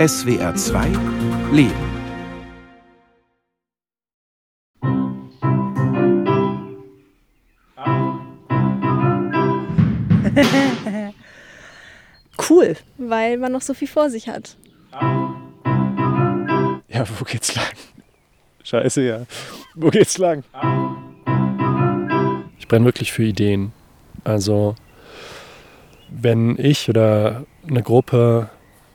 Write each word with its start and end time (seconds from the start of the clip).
SWR 0.00 0.54
2 0.54 0.88
Leben. 1.52 1.74
cool, 12.48 12.76
weil 12.96 13.36
man 13.36 13.52
noch 13.52 13.60
so 13.60 13.74
viel 13.74 13.88
vor 13.88 14.08
sich 14.08 14.26
hat. 14.30 14.56
Ja, 16.88 17.04
wo 17.18 17.24
geht's 17.26 17.54
lang? 17.54 17.66
Scheiße, 18.64 19.02
ja. 19.02 19.26
Wo 19.74 19.90
geht's 19.90 20.16
lang? 20.16 20.44
Ich 22.58 22.66
brenne 22.68 22.86
wirklich 22.86 23.12
für 23.12 23.24
Ideen. 23.24 23.74
Also, 24.24 24.76
wenn 26.08 26.58
ich 26.58 26.88
oder 26.88 27.44
eine 27.68 27.82
Gruppe 27.82 28.48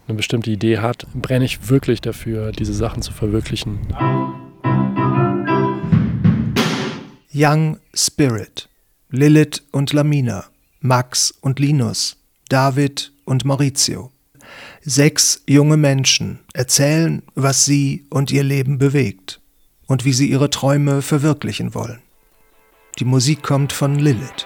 eine 0.08 0.18
bestimmte 0.18 0.52
Idee 0.52 0.80
hat, 0.80 1.08
brenne 1.14 1.46
ich 1.46 1.70
wirklich 1.70 2.02
dafür, 2.02 2.52
diese 2.52 2.74
Sachen 2.74 3.02
zu 3.02 3.12
verwirklichen. 3.12 3.80
Young 7.34 7.80
Spirit, 7.94 8.70
Lilith 9.10 9.64
und 9.72 9.92
Lamina, 9.94 10.46
Max 10.80 11.32
und 11.42 11.60
Linus, 11.60 12.18
David 12.50 13.12
und 13.26 13.44
Maurizio. 13.46 14.12
Sechs 14.82 15.44
junge 15.48 15.78
Menschen 15.78 16.40
erzählen, 16.54 17.24
was 17.34 17.66
sie 17.66 18.06
und 18.10 18.32
ihr 18.32 18.44
Leben 18.44 18.78
bewegt 18.78 19.42
und 19.88 20.06
wie 20.06 20.14
sie 20.14 20.30
ihre 20.30 20.50
Träume 20.50 21.02
verwirklichen 21.02 21.74
wollen. 21.74 22.02
Die 23.00 23.06
Musik 23.06 23.44
kommt 23.44 23.74
von 23.74 23.96
Lilith. 24.00 24.46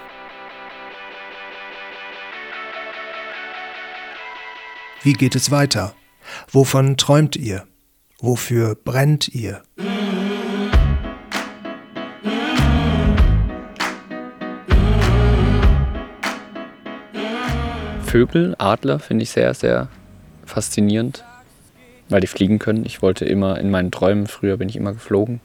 Wie 5.02 5.14
geht 5.14 5.34
es 5.34 5.50
weiter? 5.50 5.94
Wovon 6.52 6.98
träumt 6.98 7.34
ihr? 7.34 7.66
Wofür 8.18 8.74
brennt 8.74 9.28
ihr? 9.28 9.62
Vögel, 18.04 18.54
Adler 18.58 18.98
finde 18.98 19.22
ich 19.22 19.30
sehr, 19.30 19.54
sehr 19.54 19.88
faszinierend, 20.44 21.24
weil 22.10 22.20
die 22.20 22.26
fliegen 22.26 22.58
können. 22.58 22.84
Ich 22.84 23.00
wollte 23.00 23.24
immer 23.24 23.58
in 23.58 23.70
meinen 23.70 23.90
Träumen, 23.90 24.26
früher 24.26 24.58
bin 24.58 24.68
ich 24.68 24.76
immer 24.76 24.92
geflogen. 24.92 25.40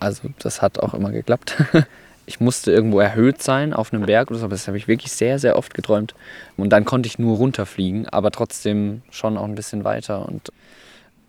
Also 0.00 0.30
das 0.38 0.62
hat 0.62 0.78
auch 0.78 0.94
immer 0.94 1.10
geklappt. 1.10 1.62
Ich 2.30 2.38
musste 2.38 2.70
irgendwo 2.70 3.00
erhöht 3.00 3.42
sein 3.42 3.72
auf 3.72 3.92
einem 3.92 4.06
Berg 4.06 4.30
oder 4.30 4.38
so, 4.38 4.44
aber 4.44 4.54
das 4.54 4.68
habe 4.68 4.78
ich 4.78 4.86
wirklich 4.86 5.10
sehr, 5.10 5.40
sehr 5.40 5.58
oft 5.58 5.74
geträumt. 5.74 6.14
Und 6.56 6.70
dann 6.70 6.84
konnte 6.84 7.08
ich 7.08 7.18
nur 7.18 7.36
runterfliegen, 7.38 8.08
aber 8.08 8.30
trotzdem 8.30 9.02
schon 9.10 9.36
auch 9.36 9.46
ein 9.46 9.56
bisschen 9.56 9.82
weiter. 9.82 10.28
Und 10.28 10.52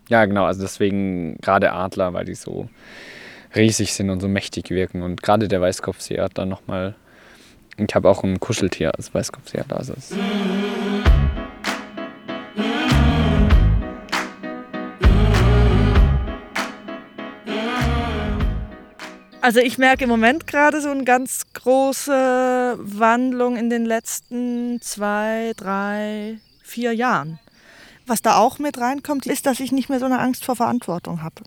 ja, 0.08 0.24
genau, 0.26 0.44
also 0.44 0.62
deswegen 0.62 1.38
gerade 1.42 1.72
Adler, 1.72 2.12
weil 2.12 2.26
die 2.26 2.36
so 2.36 2.68
riesig 3.56 3.94
sind 3.94 4.10
und 4.10 4.20
so 4.20 4.28
mächtig 4.28 4.70
wirken. 4.70 5.02
Und 5.02 5.24
gerade 5.24 5.48
der 5.48 5.60
Weißkopfseeadler 5.60 6.46
nochmal. 6.46 6.94
Ich 7.76 7.92
habe 7.96 8.08
auch 8.08 8.22
ein 8.22 8.38
Kuscheltier 8.38 8.92
als 8.96 9.12
Weißkopfseeadler. 9.12 9.78
Also 9.78 9.94
Also 19.42 19.58
ich 19.58 19.76
merke 19.76 20.04
im 20.04 20.10
Moment 20.10 20.46
gerade 20.46 20.80
so 20.80 20.88
eine 20.88 21.02
ganz 21.02 21.42
große 21.52 22.78
Wandlung 22.78 23.56
in 23.56 23.70
den 23.70 23.84
letzten 23.84 24.80
zwei, 24.80 25.52
drei, 25.56 26.38
vier 26.62 26.92
Jahren. 26.92 27.40
Was 28.06 28.22
da 28.22 28.36
auch 28.36 28.60
mit 28.60 28.78
reinkommt, 28.78 29.26
ist, 29.26 29.46
dass 29.46 29.58
ich 29.58 29.72
nicht 29.72 29.88
mehr 29.88 29.98
so 29.98 30.04
eine 30.04 30.20
Angst 30.20 30.44
vor 30.44 30.54
Verantwortung 30.54 31.22
habe. 31.22 31.42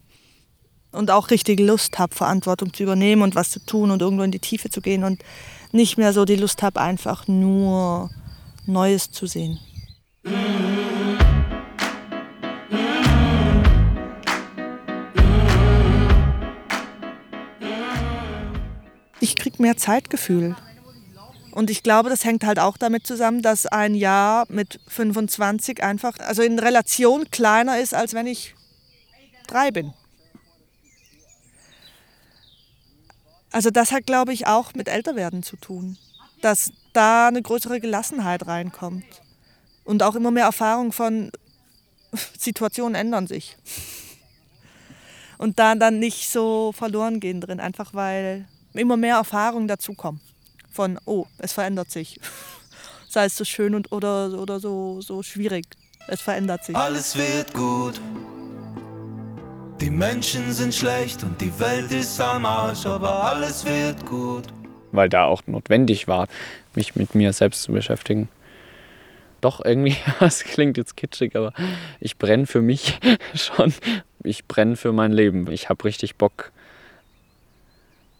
Und 0.92 1.10
auch 1.10 1.30
richtig 1.30 1.62
Lust 1.62 1.98
habe, 1.98 2.14
Verantwortung 2.14 2.74
zu 2.74 2.84
übernehmen 2.84 3.22
und 3.22 3.34
was 3.34 3.50
zu 3.50 3.66
tun 3.66 3.92
und 3.92 4.02
irgendwo 4.02 4.24
in 4.24 4.32
die 4.32 4.40
Tiefe 4.40 4.70
zu 4.70 4.82
gehen 4.82 5.06
und 5.06 5.24
nicht 5.72 5.98
mehr 5.98 6.12
so 6.12 6.26
die 6.26 6.36
Lust 6.36 6.64
habe, 6.64 6.82
einfach 6.82 7.30
nur 7.30 8.10
Neues 8.66 9.10
zu 9.10 9.26
sehen. 9.26 9.58
Kriege 19.56 19.64
mehr 19.64 19.78
Zeitgefühl. 19.78 20.56
Und 21.52 21.70
ich 21.70 21.84
glaube, 21.84 22.10
das 22.10 22.26
hängt 22.26 22.44
halt 22.44 22.60
auch 22.60 22.76
damit 22.76 23.08
zusammen, 23.08 23.42
dass 23.42 23.66
ein 23.66 23.96
Jahr 23.96 24.46
mit 24.50 24.80
25 24.88 25.82
einfach, 25.82 26.20
also 26.20 26.42
in 26.42 26.60
Relation 26.60 27.32
kleiner 27.32 27.80
ist, 27.80 27.94
als 27.94 28.14
wenn 28.14 28.28
ich 28.28 28.56
drei 29.48 29.72
bin. 29.72 29.94
Also 33.52 33.70
das 33.70 33.94
hat, 33.94 34.06
glaube 34.06 34.34
ich, 34.34 34.48
auch 34.48 34.74
mit 34.74 34.90
Älterwerden 34.90 35.42
zu 35.42 35.56
tun, 35.56 35.98
dass 36.42 36.74
da 36.92 37.30
eine 37.30 37.42
größere 37.42 37.80
Gelassenheit 37.80 38.48
reinkommt 38.48 39.06
und 39.86 40.04
auch 40.04 40.16
immer 40.16 40.32
mehr 40.32 40.44
Erfahrung 40.44 40.92
von 40.92 41.32
Situationen 42.38 42.96
ändern 42.96 43.28
sich. 43.28 43.56
Und 45.38 45.60
da 45.60 45.76
dann 45.76 46.00
nicht 46.00 46.30
so 46.30 46.74
verloren 46.74 47.22
gehen 47.22 47.40
drin, 47.40 47.62
einfach 47.62 47.94
weil 47.94 48.46
immer 48.78 48.98
mehr 48.98 49.16
Erfahrungen 49.16 49.68
dazukommen. 49.68 50.22
Von, 50.72 51.00
oh, 51.06 51.26
es 51.38 51.54
verändert 51.54 51.92
sich. 51.92 52.20
Sei 53.10 53.26
es 53.26 53.36
so 53.36 53.46
schön 53.46 53.76
und, 53.76 53.92
oder, 53.92 54.40
oder 54.40 54.60
so, 54.60 55.02
so 55.02 55.24
schwierig. 55.24 55.66
Es 56.08 56.22
verändert 56.22 56.64
sich. 56.64 56.76
Alles 56.76 57.16
wird 57.16 57.54
gut. 57.54 58.00
Die 59.82 59.90
Menschen 59.90 60.54
sind 60.54 60.74
schlecht 60.74 61.24
und 61.24 61.40
die 61.42 61.60
Welt 61.60 61.92
ist 61.92 62.20
am 62.22 62.46
Arsch, 62.46 62.86
aber 62.86 63.24
alles 63.24 63.66
wird 63.66 64.06
gut. 64.06 64.46
Weil 64.92 65.10
da 65.10 65.26
auch 65.26 65.42
notwendig 65.48 66.08
war, 66.08 66.28
mich 66.76 66.96
mit 66.96 67.16
mir 67.16 67.34
selbst 67.34 67.64
zu 67.64 67.74
beschäftigen. 67.74 68.30
Doch 69.42 69.64
irgendwie, 69.64 69.98
das 70.20 70.44
klingt 70.44 70.78
jetzt 70.78 70.96
kitschig, 70.96 71.36
aber 71.36 71.54
ich 72.00 72.18
brenne 72.18 72.48
für 72.48 72.62
mich 72.62 73.00
schon. 73.36 73.74
Ich 74.24 74.46
brenne 74.46 74.76
für 74.76 74.92
mein 74.92 75.12
Leben. 75.12 75.52
Ich 75.52 75.70
habe 75.70 75.84
richtig 75.84 76.16
Bock, 76.16 76.52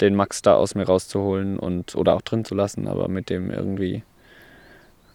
den 0.02 0.16
Max 0.16 0.42
da 0.42 0.56
aus 0.56 0.76
mir 0.76 0.84
rauszuholen 0.84 1.58
und 1.58 1.96
oder 1.96 2.16
auch 2.16 2.22
drin 2.22 2.46
zu 2.46 2.56
lassen, 2.56 2.88
aber 2.88 3.08
mit 3.08 3.30
dem 3.30 3.52
irgendwie 3.52 4.04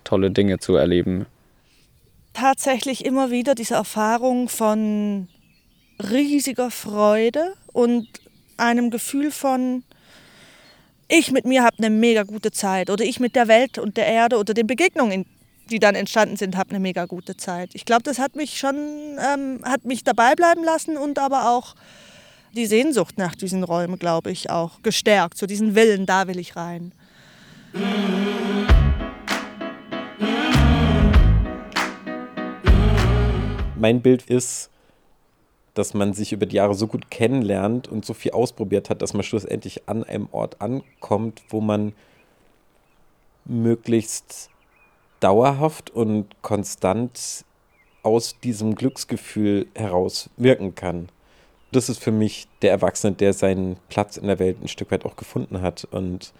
tolle 0.04 0.30
Dinge 0.30 0.58
zu 0.58 0.76
erleben. 0.76 1.26
Tatsächlich 2.32 3.04
immer 3.04 3.30
wieder 3.30 3.54
diese 3.54 3.74
Erfahrung 3.74 4.48
von 4.48 5.28
riesiger 5.98 6.70
Freude 6.70 7.54
und 7.72 8.08
einem 8.56 8.90
Gefühl 8.90 9.30
von 9.30 9.82
ich 11.08 11.32
mit 11.32 11.44
mir 11.44 11.64
habe 11.64 11.76
eine 11.78 11.90
mega 11.90 12.22
gute 12.22 12.52
Zeit 12.52 12.88
oder 12.88 13.04
ich 13.04 13.18
mit 13.18 13.34
der 13.34 13.48
Welt 13.48 13.78
und 13.78 13.96
der 13.96 14.06
Erde 14.06 14.38
oder 14.38 14.54
den 14.54 14.68
Begegnungen, 14.68 15.26
die 15.68 15.80
dann 15.80 15.96
entstanden 15.96 16.36
sind, 16.36 16.56
habe 16.56 16.70
eine 16.70 16.78
mega 16.78 17.06
gute 17.06 17.36
Zeit. 17.36 17.70
Ich 17.74 17.84
glaube, 17.84 18.04
das 18.04 18.20
hat 18.20 18.36
mich 18.36 18.58
schon 18.58 18.76
ähm, 19.18 19.60
hat 19.64 19.84
mich 19.84 20.04
dabei 20.04 20.36
bleiben 20.36 20.62
lassen 20.62 20.96
und 20.96 21.18
aber 21.18 21.50
auch 21.50 21.74
die 22.54 22.66
Sehnsucht 22.66 23.18
nach 23.18 23.34
diesen 23.34 23.64
Räumen, 23.64 23.98
glaube 23.98 24.30
ich, 24.30 24.50
auch 24.50 24.82
gestärkt. 24.82 25.38
So 25.38 25.46
diesen 25.46 25.74
Willen, 25.74 26.06
da 26.06 26.26
will 26.26 26.38
ich 26.38 26.56
rein. 26.56 26.92
Mein 33.76 34.02
Bild 34.02 34.22
ist, 34.22 34.70
dass 35.74 35.94
man 35.94 36.12
sich 36.12 36.32
über 36.32 36.46
die 36.46 36.56
Jahre 36.56 36.74
so 36.74 36.86
gut 36.86 37.10
kennenlernt 37.10 37.88
und 37.88 38.04
so 38.04 38.12
viel 38.12 38.32
ausprobiert 38.32 38.90
hat, 38.90 39.00
dass 39.00 39.14
man 39.14 39.22
schlussendlich 39.22 39.88
an 39.88 40.04
einem 40.04 40.28
Ort 40.32 40.60
ankommt, 40.60 41.42
wo 41.48 41.60
man 41.60 41.92
möglichst 43.44 44.50
dauerhaft 45.20 45.90
und 45.90 46.26
konstant 46.42 47.44
aus 48.02 48.38
diesem 48.40 48.74
Glücksgefühl 48.74 49.68
heraus 49.74 50.28
wirken 50.36 50.74
kann 50.74 51.08
das 51.72 51.88
ist 51.88 52.02
für 52.02 52.10
mich 52.12 52.48
der 52.62 52.70
Erwachsene, 52.70 53.14
der 53.14 53.32
seinen 53.32 53.76
Platz 53.88 54.16
in 54.16 54.26
der 54.26 54.38
Welt 54.38 54.58
ein 54.62 54.68
Stück 54.68 54.90
weit 54.90 55.04
auch 55.04 55.16
gefunden 55.16 55.62
hat. 55.62 55.86
Und 55.90 56.32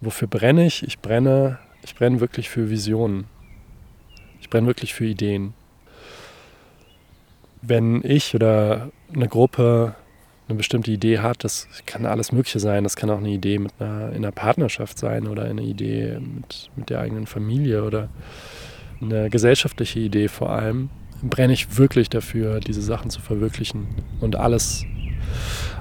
wofür 0.00 0.28
brenne 0.28 0.66
ich? 0.66 0.82
Ich 0.82 0.98
brenne, 1.00 1.58
ich 1.82 1.94
brenne 1.94 2.20
wirklich 2.20 2.48
für 2.48 2.70
Visionen. 2.70 3.26
Ich 4.40 4.48
brenne 4.48 4.66
wirklich 4.66 4.94
für 4.94 5.04
Ideen. 5.04 5.54
Wenn 7.60 8.02
ich 8.04 8.34
oder 8.34 8.90
eine 9.12 9.28
Gruppe 9.28 9.94
eine 10.48 10.56
bestimmte 10.56 10.90
Idee 10.90 11.18
hat, 11.18 11.44
das 11.44 11.68
kann 11.84 12.06
alles 12.06 12.32
Mögliche 12.32 12.60
sein. 12.60 12.84
Das 12.84 12.96
kann 12.96 13.10
auch 13.10 13.18
eine 13.18 13.28
Idee 13.28 13.58
mit 13.58 13.72
einer, 13.78 14.10
in 14.10 14.24
einer 14.24 14.32
Partnerschaft 14.32 14.98
sein 14.98 15.26
oder 15.26 15.44
eine 15.44 15.62
Idee 15.62 16.18
mit, 16.18 16.70
mit 16.76 16.88
der 16.88 17.00
eigenen 17.00 17.26
Familie 17.26 17.84
oder 17.84 18.08
eine 19.02 19.28
gesellschaftliche 19.28 20.00
Idee 20.00 20.28
vor 20.28 20.50
allem 20.50 20.88
brenne 21.22 21.52
ich 21.52 21.76
wirklich 21.76 22.08
dafür, 22.08 22.60
diese 22.60 22.82
Sachen 22.82 23.10
zu 23.10 23.20
verwirklichen 23.20 23.86
und 24.20 24.36
alles, 24.36 24.84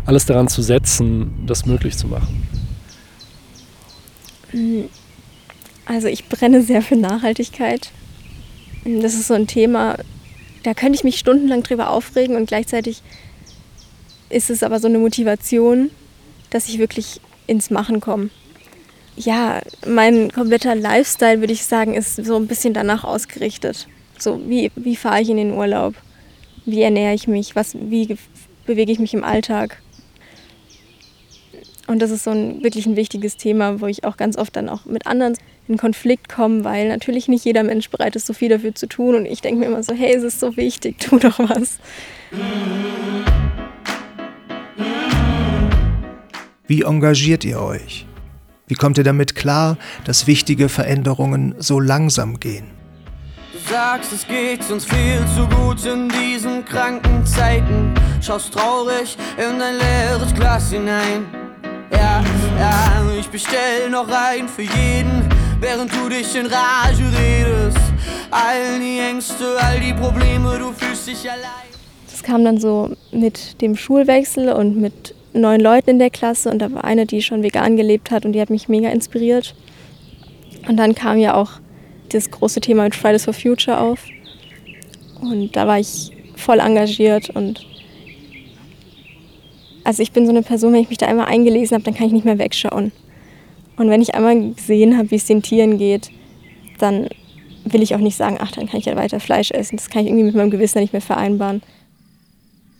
alles 0.06 0.26
daran 0.26 0.48
zu 0.48 0.62
setzen, 0.62 1.46
das 1.46 1.66
möglich 1.66 1.98
zu 1.98 2.08
machen. 2.08 2.48
Also 5.86 6.08
ich 6.08 6.28
brenne 6.28 6.62
sehr 6.62 6.82
für 6.82 6.96
Nachhaltigkeit. 6.96 7.92
Das 8.86 9.14
ist 9.14 9.28
so 9.28 9.34
ein 9.34 9.48
Thema, 9.48 9.98
da 10.64 10.74
könnte 10.74 10.96
ich 10.96 11.04
mich 11.04 11.18
stundenlang 11.18 11.64
drüber 11.64 11.90
aufregen 11.90 12.36
und 12.36 12.48
gleichzeitig 12.48 13.02
ist 14.30 14.50
es 14.50 14.64
aber 14.64 14.80
so 14.80 14.88
eine 14.88 15.00
Motivation, 15.00 15.90
dass 16.50 16.68
ich 16.68 16.80
wirklich 16.80 17.22
ins 17.48 17.70
Machen 17.70 18.00
komme. 18.00 18.30
Ja, 19.16 19.62
mein 19.86 20.32
kompletter 20.32 20.76
Lifestyle, 20.76 21.40
würde 21.40 21.54
ich 21.54 21.66
sagen, 21.66 21.94
ist 21.96 22.16
so 22.18 22.36
ein 22.36 22.48
bisschen 22.48 22.74
danach 22.74 23.04
ausgerichtet. 23.04 23.88
So, 24.20 24.42
wie, 24.48 24.72
wie 24.76 24.96
fahre 24.96 25.22
ich 25.22 25.30
in 25.30 25.38
den 25.38 25.54
Urlaub? 25.54 25.96
Wie 26.66 26.82
ernähre 26.82 27.14
ich 27.14 27.28
mich? 27.28 27.56
Was, 27.56 27.76
wie 27.80 28.18
bewege 28.66 28.92
ich 28.92 29.00
mich 29.00 29.14
im 29.14 29.24
Alltag? 29.24 29.82
Und 31.88 32.02
das 32.02 32.12
ist 32.12 32.26
so 32.26 32.32
ein 32.32 32.64
wirklich 32.64 32.86
ein 32.86 32.98
wichtiges 32.98 33.38
Thema, 33.38 33.80
wo 33.80 33.88
ich 33.88 34.04
auch 34.04 34.18
ganz 34.18 34.38
oft 34.38 34.56
dann 34.58 34.68
auch 34.68 34.86
mit 34.86 35.08
anderen 35.08 35.38
in 35.70 35.78
Konflikt 35.78 36.28
komme, 36.28 36.66
weil 36.66 36.90
natürlich 36.90 37.30
nicht 37.30 37.46
jeder 37.46 37.64
Mensch 37.64 37.90
bereit 37.90 38.16
ist, 38.16 38.28
so 38.28 38.34
viel 38.34 38.50
dafür 38.50 38.76
zu 38.76 38.88
tun. 38.88 39.16
Und 39.16 39.26
ich 39.26 39.42
denke 39.42 39.60
mir 39.60 39.68
immer 39.68 39.84
so, 39.84 39.94
hey, 39.94 40.14
es 40.14 40.24
ist 40.24 40.40
so 40.40 40.58
wichtig, 40.58 41.00
tu 41.00 41.18
doch 41.18 41.40
was. 41.40 41.80
Wie 46.68 46.82
engagiert 46.82 47.46
ihr 47.46 47.62
euch? 47.62 48.06
Wie 48.68 48.76
kommt 48.76 48.98
ihr 48.98 49.06
damit 49.06 49.36
klar, 49.36 49.78
dass 50.04 50.28
wichtige 50.28 50.68
Veränderungen 50.68 51.56
so 51.58 51.80
langsam 51.80 52.42
gehen? 52.42 52.77
Sagst, 53.70 54.14
es 54.14 54.26
geht 54.26 54.70
uns 54.72 54.86
viel 54.86 55.20
zu 55.36 55.46
gut 55.58 55.86
in 55.86 56.08
diesen 56.08 56.64
kranken 56.64 57.26
Zeiten. 57.26 57.94
Schaust 58.22 58.54
traurig 58.54 59.18
in 59.38 59.60
dein 59.60 59.76
leeres 59.78 60.34
Glas 60.34 60.72
hinein. 60.72 61.26
Ja, 61.92 62.24
ja, 62.58 63.04
ich 63.20 63.28
bestell 63.28 63.90
noch 63.90 64.08
ein 64.08 64.48
für 64.48 64.62
jeden, 64.62 65.28
während 65.60 65.94
du 65.94 66.08
dich 66.08 66.34
in 66.34 66.46
Rage 66.46 67.04
redest. 67.20 67.78
All 68.32 68.80
die 68.80 69.00
Ängste, 69.00 69.58
all 69.60 69.82
die 69.82 69.94
Probleme, 69.94 70.58
du 70.58 70.72
fühlst 70.72 71.06
dich 71.06 71.30
allein. 71.30 71.68
Das 72.10 72.24
kam 72.24 72.46
dann 72.46 72.60
so 72.60 72.96
mit 73.12 73.62
dem 73.62 73.76
Schulwechsel 73.76 74.50
und 74.54 74.78
mit 74.78 75.14
neun 75.34 75.60
Leuten 75.60 75.90
in 75.90 76.00
der 76.00 76.10
Klasse 76.10 76.50
und 76.50 76.60
da 76.60 76.72
war 76.72 76.86
eine, 76.86 77.06
die 77.06 77.22
schon 77.22 77.44
vegan 77.44 77.76
gelebt 77.76 78.12
hat 78.12 78.26
und 78.26 78.32
die 78.32 78.40
hat 78.40 78.50
mich 78.50 78.70
mega 78.70 78.88
inspiriert. 78.90 79.56
Und 80.70 80.78
dann 80.78 80.96
kam 80.96 81.18
ja 81.18 81.36
auch 81.36 81.60
das 82.10 82.32
große 82.32 82.62
Thema 82.62 82.84
mit 82.84 82.96
Fridays 82.96 83.26
for 83.26 83.34
Future 83.34 83.80
auf 83.80 84.06
und 85.22 85.56
da 85.56 85.68
war 85.68 85.80
ich 85.80 86.12
voll 86.36 86.60
engagiert 86.60 87.30
und 87.30 87.66
also 89.84 90.04
ich 90.04 90.12
bin 90.12 90.26
so 90.26 90.32
eine 90.32 90.44
Person, 90.44 90.74
wenn 90.74 90.82
ich 90.82 90.90
mich 90.90 90.98
da 90.98 91.08
einmal 91.08 91.28
eingelesen 91.28 91.76
habe, 91.76 91.84
dann 91.86 91.94
kann 91.94 92.08
ich 92.08 92.14
nicht 92.14 92.26
mehr 92.26 92.38
wegschauen. 92.38 92.92
Und 93.78 93.90
wenn 93.90 94.02
ich 94.02 94.16
einmal 94.16 94.54
gesehen 94.54 94.98
habe, 94.98 95.12
wie 95.12 95.16
es 95.16 95.24
den 95.24 95.42
Tieren 95.42 95.78
geht, 95.78 96.12
dann 96.78 97.08
will 97.64 97.82
ich 97.82 97.96
auch 97.96 98.00
nicht 98.00 98.18
sagen, 98.18 98.38
ach, 98.38 98.52
dann 98.52 98.68
kann 98.68 98.82
ich 98.82 98.86
ja 98.86 98.98
weiter 98.98 99.22
Fleisch 99.22 99.52
essen. 99.52 99.78
Das 99.78 99.90
kann 99.90 100.02
ich 100.02 100.08
irgendwie 100.08 100.26
mit 100.26 100.36
meinem 100.36 100.50
Gewissen 100.50 100.80
nicht 100.80 100.92
mehr 100.92 101.02
vereinbaren 101.02 101.62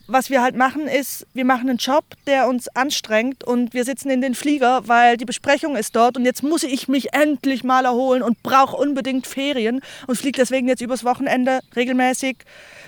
was 0.08 0.30
wir 0.30 0.42
halt 0.42 0.56
machen, 0.56 0.88
ist, 0.88 1.28
wir 1.34 1.44
machen 1.44 1.70
einen 1.70 1.78
Job, 1.78 2.06
der 2.26 2.48
uns 2.48 2.70
anstrengt 2.70 3.44
und 3.44 3.74
wir 3.74 3.84
sitzen 3.84 4.10
in 4.10 4.22
den 4.22 4.36
Flieger, 4.36 4.88
weil 4.88 5.18
die 5.18 5.26
Besprechung 5.26 5.76
ist 5.76 5.96
dort 5.96 6.16
und 6.16 6.24
jetzt 6.24 6.44
muss 6.44 6.64
ich 6.64 6.88
mich 6.88 7.14
endlich 7.14 7.64
mal 7.66 7.84
erholen 7.84 8.24
und 8.24 8.42
brauche 8.42 8.78
unbedingt 8.78 9.28
Ferien 9.28 9.82
und 10.08 10.18
fliege 10.18 10.40
deswegen 10.40 10.70
jetzt 10.70 10.82
übers 10.82 11.04
Wochenende 11.04 11.60
regelmäßig 11.76 12.38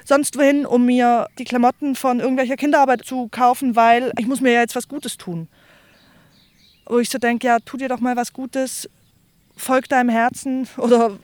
sonst 0.05 0.37
wohin, 0.37 0.65
um 0.65 0.85
mir 0.85 1.27
die 1.37 1.43
Klamotten 1.43 1.95
von 1.95 2.21
irgendwelcher 2.21 2.55
Kinderarbeit 2.55 3.05
zu 3.05 3.27
kaufen, 3.27 3.75
weil 3.75 4.13
ich 4.17 4.25
muss 4.25 4.39
mir 4.39 4.53
ja 4.53 4.61
jetzt 4.61 4.75
was 4.75 4.87
Gutes 4.87 5.17
tun. 5.17 5.49
Wo 6.85 6.99
ich 6.99 7.09
so 7.09 7.17
denke, 7.17 7.47
ja, 7.47 7.59
tu 7.59 7.75
dir 7.75 7.89
doch 7.89 7.99
mal 7.99 8.15
was 8.15 8.31
Gutes, 8.31 8.89
folg 9.57 9.89
deinem 9.89 10.09
Herzen 10.09 10.67
oder 10.77 11.19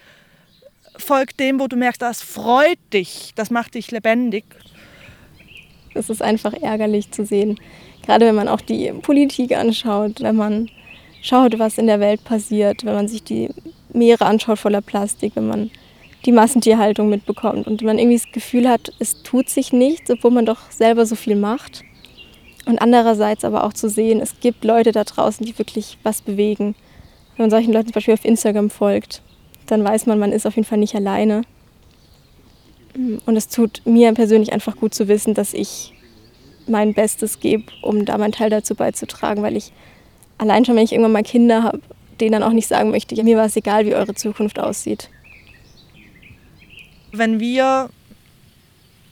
folg 0.98 1.38
dem, 1.38 1.60
wo 1.60 1.68
du 1.68 1.78
merkst, 1.78 2.02
das 2.02 2.22
freut 2.22 2.80
dich, 2.92 3.32
das 3.36 3.50
macht 3.50 3.76
dich 3.76 3.92
lebendig. 3.92 4.44
Es 5.96 6.10
ist 6.10 6.22
einfach 6.22 6.54
ärgerlich 6.54 7.12
zu 7.12 7.26
sehen. 7.26 7.60
Gerade 8.06 8.26
wenn 8.26 8.36
man 8.36 8.48
auch 8.48 8.62
die 8.62 8.92
Politik 9.02 9.58
anschaut, 9.58 10.22
wenn 10.22 10.36
man 10.36 10.70
schaut, 11.22 11.58
was 11.58 11.78
in 11.78 11.88
der 11.88 12.00
Welt 12.00 12.24
passiert, 12.24 12.86
wenn 12.86 12.94
man 12.94 13.08
sich 13.08 13.24
die 13.24 13.50
Meere 13.94 14.26
anschaut 14.26 14.60
voller 14.60 14.82
Plastik, 14.82 15.36
wenn 15.36 15.48
man 15.48 15.72
die 16.26 16.32
Massentierhaltung 16.32 17.10
mitbekommt 17.10 17.68
und 17.68 17.82
man 17.84 18.00
irgendwie 18.00 18.18
das 18.18 18.32
Gefühl 18.32 18.68
hat, 18.68 18.92
es 19.00 19.22
tut 19.24 19.50
sich 19.50 19.74
nichts, 19.74 20.10
obwohl 20.10 20.32
man 20.32 20.46
doch 20.46 20.72
selber 20.72 21.06
so 21.06 21.16
viel 21.16 21.36
macht. 21.36 21.84
Und 22.66 22.82
andererseits 22.82 23.46
aber 23.46 23.64
auch 23.64 23.74
zu 23.74 23.90
sehen, 23.90 24.20
es 24.22 24.40
gibt 24.40 24.64
Leute 24.64 24.92
da 24.92 25.04
draußen, 25.04 25.46
die 25.46 25.58
wirklich 25.58 26.00
was 26.04 26.22
bewegen. 26.22 26.76
Wenn 27.36 27.44
man 27.44 27.50
solchen 27.52 27.74
Leuten 27.74 27.88
zum 27.88 27.94
Beispiel 27.94 28.16
auf 28.16 28.26
Instagram 28.26 28.70
folgt, 28.70 29.22
dann 29.68 29.84
weiß 29.84 30.08
man, 30.08 30.20
man 30.20 30.32
ist 30.32 30.48
auf 30.48 30.56
jeden 30.56 30.68
Fall 30.68 30.80
nicht 30.80 30.96
alleine. 30.96 31.42
Und 32.96 33.36
es 33.36 33.48
tut 33.50 33.82
mir 33.86 34.14
persönlich 34.14 34.54
einfach 34.54 34.78
gut 34.78 34.94
zu 34.94 35.08
wissen, 35.08 35.34
dass 35.34 35.54
ich 35.54 35.94
mein 36.68 36.94
Bestes 36.94 37.40
gebe, 37.40 37.66
um 37.82 38.06
da 38.06 38.18
meinen 38.18 38.32
Teil 38.32 38.50
dazu 38.50 38.74
beizutragen, 38.74 39.44
weil 39.44 39.58
ich 39.58 39.72
allein 40.38 40.66
schon, 40.66 40.76
wenn 40.76 40.84
ich 40.84 40.94
irgendwann 40.94 41.12
mal 41.12 41.24
Kinder 41.24 41.64
habe, 41.64 41.82
denen 42.20 42.32
dann 42.32 42.44
auch 42.44 42.54
nicht 42.54 42.68
sagen 42.68 42.92
möchte, 42.92 43.14
ja, 43.16 43.24
mir 43.24 43.38
war 43.38 43.46
es 43.46 43.56
egal, 43.56 43.86
wie 43.86 43.96
eure 43.96 44.16
Zukunft 44.16 44.60
aussieht. 44.60 45.10
Wenn 47.12 47.40
wir 47.40 47.90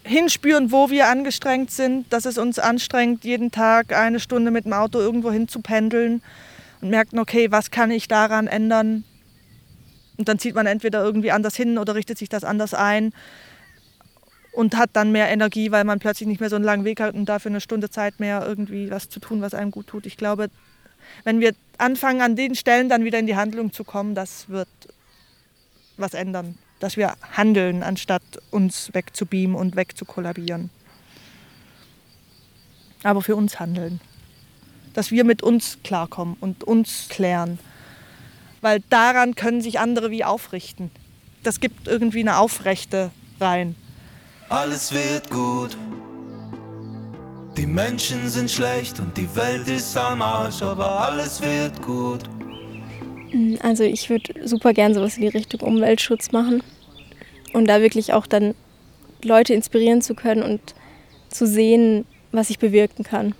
hinspüren, 0.06 0.72
wo 0.72 0.90
wir 0.90 1.08
angestrengt 1.08 1.72
sind, 1.72 2.12
dass 2.12 2.26
es 2.26 2.38
uns 2.38 2.60
anstrengt, 2.60 3.24
jeden 3.24 3.52
Tag 3.52 3.94
eine 3.94 4.20
Stunde 4.20 4.52
mit 4.52 4.66
dem 4.66 4.74
Auto 4.74 5.00
irgendwo 5.00 5.32
hin 5.32 5.48
zu 5.48 5.62
pendeln 5.62 6.22
und 6.82 6.90
merken, 6.90 7.20
okay, 7.20 7.52
was 7.52 7.72
kann 7.72 7.92
ich 7.92 8.08
daran 8.08 8.48
ändern? 8.48 9.04
Und 10.18 10.28
dann 10.28 10.40
zieht 10.40 10.56
man 10.56 10.68
entweder 10.68 11.04
irgendwie 11.04 11.32
anders 11.32 11.56
hin 11.56 11.78
oder 11.78 11.96
richtet 11.96 12.18
sich 12.18 12.30
das 12.30 12.44
anders 12.44 12.74
ein 12.74 13.14
und 14.54 14.78
hat 14.78 14.92
dann 14.94 15.12
mehr 15.12 15.30
Energie, 15.30 15.72
weil 15.72 15.84
man 15.84 16.00
plötzlich 16.00 16.28
nicht 16.28 16.40
mehr 16.40 16.50
so 16.50 16.56
einen 16.56 16.66
langen 16.66 16.86
Weg 16.86 17.02
hat 17.02 17.16
und 17.16 17.26
dafür 17.26 17.50
eine 17.50 17.62
Stunde 17.62 17.90
Zeit 17.90 18.20
mehr 18.20 18.46
irgendwie 18.46 18.92
was 18.92 19.10
zu 19.10 19.20
tun, 19.20 19.42
was 19.42 19.54
einem 19.54 19.72
gut 19.72 19.88
tut. 19.88 20.06
Ich 20.06 20.16
glaube, 20.16 20.50
wenn 21.24 21.40
wir 21.40 21.54
anfangen, 21.80 22.22
an 22.22 22.36
den 22.36 22.56
Stellen 22.56 22.88
dann 22.88 23.04
wieder 23.04 23.20
in 23.20 23.28
die 23.28 23.36
Handlung 23.36 23.74
zu 23.74 23.84
kommen, 23.84 24.16
das 24.16 24.50
wird 24.50 24.70
was 25.98 26.14
ändern. 26.14 26.58
Dass 26.80 26.98
wir 26.98 27.16
handeln, 27.32 27.82
anstatt 27.82 28.22
uns 28.52 28.94
wegzubeamen 28.94 29.56
und 29.56 29.76
wegzukollabieren. 29.76 30.70
Aber 33.04 33.22
für 33.22 33.36
uns 33.36 33.60
handeln. 33.60 34.02
Dass 34.94 35.10
wir 35.10 35.24
mit 35.24 35.42
uns 35.42 35.80
klarkommen 35.84 36.38
und 36.40 36.64
uns 36.64 37.08
klären. 37.10 37.58
Weil 38.62 38.82
daran 38.90 39.34
können 39.36 39.62
sich 39.62 39.80
andere 39.80 40.12
wie 40.12 40.24
aufrichten. 40.24 40.92
Das 41.42 41.60
gibt 41.60 41.88
irgendwie 41.88 42.22
eine 42.22 42.38
Aufrechte 42.38 43.12
rein 43.40 43.76
alles 44.50 44.94
wird 44.94 45.30
gut. 45.30 45.78
Die 47.58 47.66
Menschen 47.68 48.28
sind 48.30 48.50
schlecht 48.50 49.00
und 49.00 49.16
die 49.16 49.34
Welt 49.36 49.68
ist 49.68 49.96
am 49.96 50.22
Arsch, 50.22 50.62
aber 50.62 51.02
alles 51.02 51.42
wird 51.42 51.82
gut. 51.82 52.22
Mm, 53.32 53.56
also 53.62 53.84
ich 53.84 54.10
würde 54.10 54.48
super 54.48 54.74
gern 54.74 54.94
sowas 54.94 55.18
in 55.18 55.22
die 55.22 55.28
Richtung 55.28 55.62
Umweltschutz 55.62 56.32
machen 56.32 56.64
und 57.54 57.68
da 57.68 57.82
wirklich 57.82 58.14
auch 58.14 58.26
dann 58.26 58.56
Leute 59.24 59.54
inspirieren 59.54 60.02
zu 60.02 60.16
können 60.16 60.44
und 60.44 60.62
zu 61.30 61.46
sehen, 61.46 62.06
was 62.32 62.50
ich 62.50 62.60
bewirken 62.60 63.04
kann. 63.04 63.36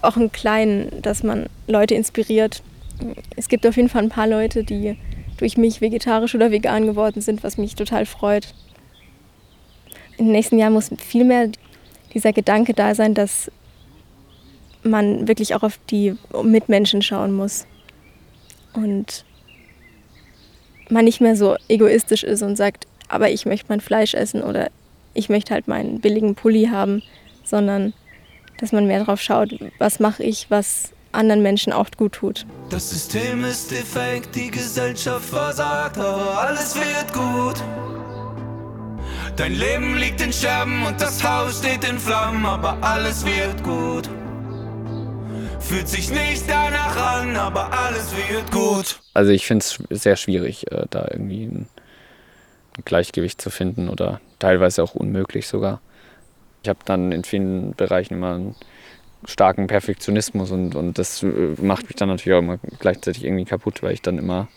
Auch 0.00 0.16
im 0.16 0.30
Kleinen, 0.30 1.02
dass 1.02 1.22
man 1.22 1.46
Leute 1.66 1.94
inspiriert. 1.94 2.62
Es 3.36 3.48
gibt 3.48 3.66
auf 3.66 3.76
jeden 3.76 3.88
Fall 3.88 4.04
ein 4.04 4.08
paar 4.08 4.28
Leute, 4.28 4.62
die 4.62 4.96
durch 5.38 5.56
mich 5.56 5.80
vegetarisch 5.80 6.34
oder 6.34 6.50
vegan 6.50 6.86
geworden 6.86 7.20
sind, 7.20 7.42
was 7.42 7.58
mich 7.58 7.74
total 7.74 8.06
freut 8.06 8.54
den 10.18 10.32
nächsten 10.32 10.58
Jahren 10.58 10.72
muss 10.72 10.90
viel 10.98 11.24
mehr 11.24 11.50
dieser 12.14 12.32
Gedanke 12.32 12.72
da 12.72 12.94
sein, 12.94 13.14
dass 13.14 13.50
man 14.82 15.28
wirklich 15.28 15.54
auch 15.54 15.62
auf 15.62 15.78
die 15.90 16.14
Mitmenschen 16.42 17.02
schauen 17.02 17.32
muss. 17.32 17.66
Und 18.72 19.24
man 20.88 21.04
nicht 21.04 21.20
mehr 21.20 21.36
so 21.36 21.56
egoistisch 21.68 22.22
ist 22.22 22.42
und 22.42 22.56
sagt, 22.56 22.86
aber 23.08 23.30
ich 23.30 23.46
möchte 23.46 23.66
mein 23.68 23.80
Fleisch 23.80 24.14
essen 24.14 24.42
oder 24.42 24.70
ich 25.14 25.28
möchte 25.28 25.54
halt 25.54 25.68
meinen 25.68 26.00
billigen 26.00 26.34
Pulli 26.34 26.66
haben, 26.66 27.02
sondern 27.44 27.92
dass 28.58 28.72
man 28.72 28.86
mehr 28.86 29.00
darauf 29.00 29.20
schaut, 29.20 29.54
was 29.78 30.00
mache 30.00 30.22
ich, 30.22 30.50
was 30.50 30.92
anderen 31.12 31.42
Menschen 31.42 31.72
auch 31.72 31.88
gut 31.96 32.12
tut. 32.12 32.46
Das 32.70 32.90
System 32.90 33.44
ist 33.44 33.70
defekt, 33.70 34.34
die 34.34 34.50
Gesellschaft 34.50 35.28
versagt, 35.28 35.98
aber 35.98 36.38
alles 36.38 36.74
wird 36.74 37.12
gut. 37.12 37.62
Dein 39.36 39.52
Leben 39.52 39.98
liegt 39.98 40.22
in 40.22 40.32
Scherben 40.32 40.82
und 40.86 40.98
das 40.98 41.22
Haus 41.22 41.58
steht 41.58 41.84
in 41.84 41.98
Flammen, 41.98 42.46
aber 42.46 42.78
alles 42.80 43.22
wird 43.26 43.62
gut. 43.62 44.08
Fühlt 45.60 45.86
sich 45.88 46.10
nicht 46.10 46.44
danach 46.48 47.20
an, 47.20 47.36
aber 47.36 47.70
alles 47.70 48.14
wird 48.16 48.50
gut. 48.50 48.98
Also 49.12 49.32
ich 49.32 49.46
finde 49.46 49.62
es 49.62 49.78
sehr 49.90 50.16
schwierig, 50.16 50.72
äh, 50.72 50.86
da 50.88 51.06
irgendwie 51.10 51.44
ein 51.44 51.68
Gleichgewicht 52.86 53.38
zu 53.38 53.50
finden 53.50 53.90
oder 53.90 54.22
teilweise 54.38 54.82
auch 54.82 54.94
unmöglich 54.94 55.46
sogar. 55.46 55.82
Ich 56.62 56.70
habe 56.70 56.78
dann 56.86 57.12
in 57.12 57.22
vielen 57.22 57.74
Bereichen 57.74 58.14
immer 58.14 58.36
einen 58.36 58.54
starken 59.26 59.66
Perfektionismus 59.66 60.50
und, 60.50 60.74
und 60.74 60.98
das 60.98 61.22
äh, 61.22 61.26
macht 61.60 61.88
mich 61.88 61.96
dann 61.96 62.08
natürlich 62.08 62.36
auch 62.36 62.42
immer 62.42 62.58
gleichzeitig 62.78 63.22
irgendwie 63.22 63.44
kaputt, 63.44 63.82
weil 63.82 63.92
ich 63.92 64.00
dann 64.00 64.16
immer 64.16 64.48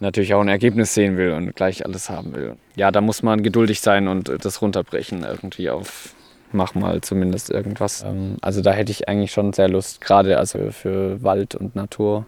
natürlich 0.00 0.34
auch 0.34 0.40
ein 0.40 0.48
Ergebnis 0.48 0.94
sehen 0.94 1.16
will 1.16 1.32
und 1.32 1.54
gleich 1.56 1.84
alles 1.84 2.10
haben 2.10 2.34
will. 2.34 2.56
Ja, 2.76 2.90
da 2.90 3.00
muss 3.00 3.22
man 3.22 3.42
geduldig 3.42 3.80
sein 3.80 4.08
und 4.08 4.32
das 4.44 4.62
runterbrechen 4.62 5.24
irgendwie 5.24 5.70
auf 5.70 6.14
mach 6.52 6.74
mal 6.74 7.00
zumindest 7.00 7.50
irgendwas. 7.50 8.02
Ähm, 8.02 8.36
also 8.40 8.60
da 8.60 8.72
hätte 8.72 8.92
ich 8.92 9.08
eigentlich 9.08 9.32
schon 9.32 9.52
sehr 9.52 9.68
Lust, 9.68 10.00
gerade 10.00 10.38
also 10.38 10.70
für 10.70 11.22
Wald 11.22 11.54
und 11.54 11.76
Natur 11.76 12.26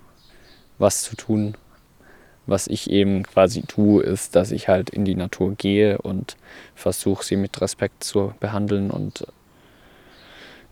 was 0.79 1.03
zu 1.03 1.17
tun. 1.17 1.55
Was 2.47 2.67
ich 2.67 2.91
eben 2.91 3.23
quasi 3.23 3.63
tue, 3.63 4.03
ist, 4.03 4.35
dass 4.35 4.51
ich 4.51 4.69
halt 4.69 4.91
in 4.91 5.05
die 5.05 5.15
Natur 5.15 5.55
gehe 5.55 5.99
und 5.99 6.37
versuche, 6.75 7.25
sie 7.25 7.37
mit 7.37 7.61
Respekt 7.61 8.03
zu 8.03 8.33
behandeln 8.41 8.91
und 8.91 9.27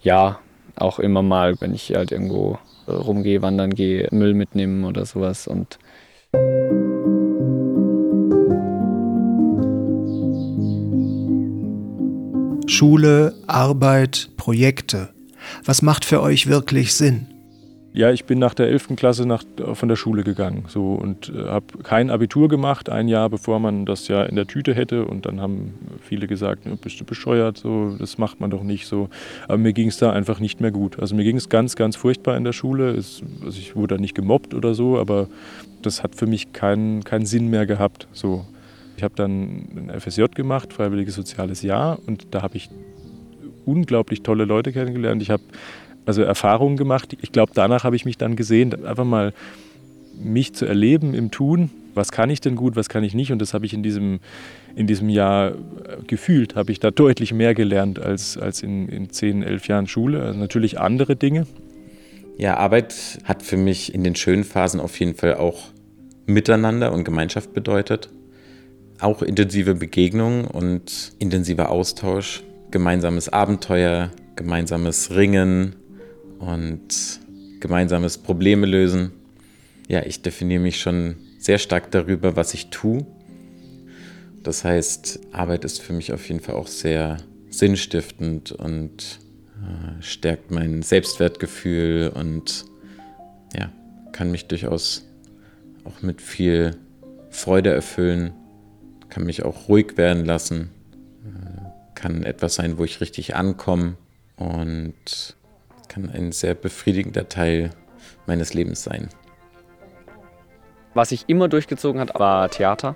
ja, 0.01 0.41
auch 0.77 0.99
immer 0.99 1.23
mal, 1.23 1.61
wenn 1.61 1.75
ich 1.75 1.95
halt 1.95 2.11
irgendwo 2.13 2.59
äh, 2.87 2.93
rumgehe, 2.93 3.43
wandern 3.43 3.71
gehe, 3.71 4.09
Müll 4.11 4.35
mitnehmen 4.35 4.85
oder 4.85 5.05
sowas 5.05 5.47
und 5.47 5.79
Schule, 12.79 13.35
Arbeit, 13.49 14.31
Projekte. 14.37 15.09
Was 15.65 15.83
macht 15.83 16.05
für 16.05 16.23
euch 16.23 16.47
wirklich 16.47 16.95
Sinn? 16.95 17.27
Ja, 17.93 18.13
ich 18.13 18.25
bin 18.25 18.39
nach 18.39 18.55
der 18.55 18.69
11. 18.69 18.91
Klasse 18.95 19.27
nach, 19.27 19.43
von 19.73 19.89
der 19.89 19.97
Schule 19.97 20.23
gegangen 20.23 20.63
so, 20.69 20.95
und 20.95 21.29
äh, 21.35 21.43
habe 21.49 21.79
kein 21.83 22.09
Abitur 22.09 22.49
gemacht, 22.49 22.89
ein 22.89 23.09
Jahr 23.09 23.31
bevor 23.31 23.59
man 23.59 23.85
das 23.85 24.07
ja 24.07 24.23
in 24.23 24.37
der 24.37 24.47
Tüte 24.47 24.75
hätte. 24.75 25.07
Und 25.07 25.27
dann 25.27 25.41
haben 25.41 25.75
viele 26.01 26.29
gesagt, 26.29 26.69
bist 26.81 27.01
du 27.01 27.05
bescheuert, 27.05 27.59
so, 27.59 27.97
das 27.99 28.17
macht 28.17 28.39
man 28.39 28.49
doch 28.49 28.63
nicht 28.63 28.87
so. 28.87 29.09
Aber 29.49 29.59
mir 29.59 29.73
ging 29.73 29.89
es 29.89 29.99
da 29.99 30.13
einfach 30.13 30.39
nicht 30.39 30.61
mehr 30.61 30.71
gut. 30.71 31.01
Also 31.01 31.17
mir 31.17 31.25
ging 31.25 31.37
es 31.37 31.49
ganz, 31.49 31.75
ganz 31.75 31.97
furchtbar 31.97 32.37
in 32.37 32.45
der 32.45 32.53
Schule. 32.53 32.91
Es, 32.93 33.25
also 33.45 33.59
ich 33.59 33.75
wurde 33.75 33.97
da 33.97 34.01
nicht 34.01 34.15
gemobbt 34.15 34.55
oder 34.55 34.75
so, 34.75 35.01
aber 35.01 35.27
das 35.83 36.05
hat 36.05 36.15
für 36.15 36.29
mich 36.29 36.53
keinen 36.53 37.03
keinen 37.03 37.27
Sinn 37.27 37.49
mehr 37.49 37.67
gehabt. 37.67 38.07
So. 38.13 38.45
Ich 38.99 39.05
habe 39.05 39.15
dann 39.15 39.69
ein 39.77 40.01
FSJ 40.01 40.25
gemacht, 40.35 40.73
Freiwilliges 40.73 41.15
Soziales 41.15 41.63
Jahr, 41.63 42.01
und 42.09 42.35
da 42.35 42.43
habe 42.43 42.57
ich 42.57 42.69
unglaublich 43.65 44.25
tolle 44.25 44.45
Leute 44.45 44.73
kennengelernt. 44.73 45.23
Ich 45.23 45.31
habe 45.31 45.45
also 46.05 46.23
Erfahrungen 46.23 46.77
gemacht. 46.77 47.17
Ich 47.23 47.31
glaube, 47.31 47.53
danach 47.55 47.85
habe 47.85 47.95
ich 47.95 48.05
mich 48.05 48.19
dann 48.19 48.35
gesehen, 48.35 48.85
einfach 48.85 49.05
mal 49.05 49.33
mich 50.21 50.53
zu 50.53 50.67
erleben 50.67 51.15
im 51.15 51.31
Tun. 51.31 51.71
Was 51.95 52.11
kann 52.11 52.29
ich 52.29 52.41
denn 52.41 52.57
gut, 52.57 52.75
was 52.75 52.89
kann 52.89 53.05
ich 53.05 53.15
nicht? 53.15 53.31
Und 53.31 53.41
das 53.41 53.55
habe 53.55 53.67
ich 53.67 53.73
in 53.73 53.85
diesem, 53.85 54.19
in 54.75 54.89
diesem 54.89 55.09
Jahr 55.09 55.53
gefühlt, 56.09 56.57
habe 56.57 56.73
ich 56.73 56.81
da 56.81 56.91
deutlich 56.91 57.33
mehr 57.33 57.55
gelernt 57.55 58.01
als, 58.01 58.37
als 58.37 58.65
in, 58.65 58.89
in 58.89 59.11
10, 59.11 59.45
11 59.45 59.69
Jahren 59.69 59.87
Schule. 59.87 60.23
Also 60.23 60.41
natürlich 60.41 60.81
andere 60.81 61.15
Dinge. 61.15 61.47
Ja, 62.37 62.57
Arbeit 62.57 63.21
hat 63.23 63.45
für 63.45 63.57
mich 63.57 63.95
in 63.95 64.03
den 64.03 64.17
schönen 64.17 64.43
Phasen 64.43 64.81
auf 64.81 64.99
jeden 64.99 65.15
Fall 65.15 65.37
auch 65.37 65.69
Miteinander 66.27 66.93
und 66.93 67.05
Gemeinschaft 67.05 67.55
bedeutet 67.55 68.11
auch 69.01 69.23
intensive 69.23 69.75
Begegnungen 69.75 70.45
und 70.47 71.13
intensiver 71.19 71.71
Austausch, 71.71 72.43
gemeinsames 72.71 73.29
Abenteuer, 73.29 74.11
gemeinsames 74.37 75.15
Ringen 75.15 75.77
und 76.39 77.21
gemeinsames 77.61 78.19
Probleme 78.19 78.67
lösen. 78.67 79.13
Ja, 79.89 80.03
ich 80.05 80.23
definiere 80.23 80.61
mich 80.61 80.81
schon 80.81 81.17
sehr 81.39 81.59
stark 81.59 81.91
darüber, 81.91 82.37
was 82.37 82.55
ich 82.55 82.69
tue. 82.69 83.07
Das 84.43 84.65
heißt, 84.65 85.21
Arbeit 85.33 85.65
ist 85.65 85.81
für 85.81 85.93
mich 85.93 86.13
auf 86.13 86.29
jeden 86.29 86.41
Fall 86.41 86.55
auch 86.55 86.69
sehr 86.69 87.19
sinnstiftend 87.51 88.53
und 88.53 89.21
äh, 89.63 90.03
stärkt 90.03 90.51
mein 90.51 90.83
Selbstwertgefühl 90.83 92.13
und 92.15 92.65
ja, 93.57 93.73
kann 94.13 94.31
mich 94.31 94.47
durchaus 94.47 95.07
auch 95.85 96.03
mit 96.03 96.21
viel 96.21 96.77
Freude 97.31 97.71
erfüllen 97.71 98.33
kann 99.09 99.25
mich 99.25 99.45
auch 99.45 99.69
ruhig 99.69 99.97
werden 99.97 100.25
lassen, 100.25 100.71
kann 101.95 102.23
etwas 102.23 102.55
sein, 102.55 102.79
wo 102.79 102.85
ich 102.85 103.01
richtig 103.01 103.35
ankomme 103.35 103.95
und 104.37 105.37
kann 105.89 106.11
ein 106.11 106.33
sehr 106.33 106.55
befriedigender 106.55 107.29
Teil 107.29 107.71
meines 108.27 108.55
Lebens 108.55 108.85
sein. 108.85 109.09
Was 110.95 111.13
ich 111.13 111.25
immer 111.29 111.49
durchgezogen 111.49 112.01
hat, 112.01 112.19
war 112.19 112.49
Theater. 112.51 112.95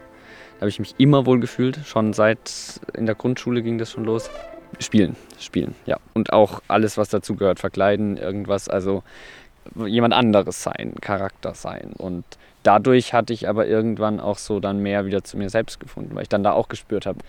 Da 0.55 0.61
habe 0.61 0.69
ich 0.69 0.79
mich 0.79 0.95
immer 0.99 1.27
wohl 1.27 1.41
gefühlt. 1.41 1.81
Schon 1.85 2.13
seit 2.13 2.81
in 2.97 3.07
der 3.07 3.15
Grundschule 3.15 3.63
ging 3.63 3.79
das 3.79 3.91
schon 3.91 4.05
los. 4.05 4.31
Spielen, 4.79 5.17
spielen, 5.39 5.75
ja. 5.85 5.99
Und 6.15 6.33
auch 6.33 6.63
alles, 6.69 6.97
was 6.97 7.09
dazu 7.09 7.35
gehört, 7.35 7.59
verkleiden, 7.59 8.17
irgendwas, 8.17 8.69
also 8.69 9.03
jemand 9.87 10.15
anderes 10.15 10.63
sein, 10.63 10.95
Charakter 11.01 11.55
sein. 11.55 11.93
Und 11.97 12.25
dadurch 12.63 13.13
hatte 13.13 13.33
ich 13.33 13.49
aber 13.49 13.67
irgendwann 13.67 14.21
auch 14.21 14.39
so 14.39 14.61
dann 14.61 14.81
mehr 14.81 15.07
wieder 15.07 15.25
zu 15.25 15.37
mir 15.37 15.51
selbst 15.51 15.81
gefunden, 15.81 16.15
weil 16.15 16.23
ich 16.23 16.29
dann 16.29 16.45
da 16.45 16.53
auch 16.53 16.69
gespürt 16.69 17.07
habe, 17.07 17.21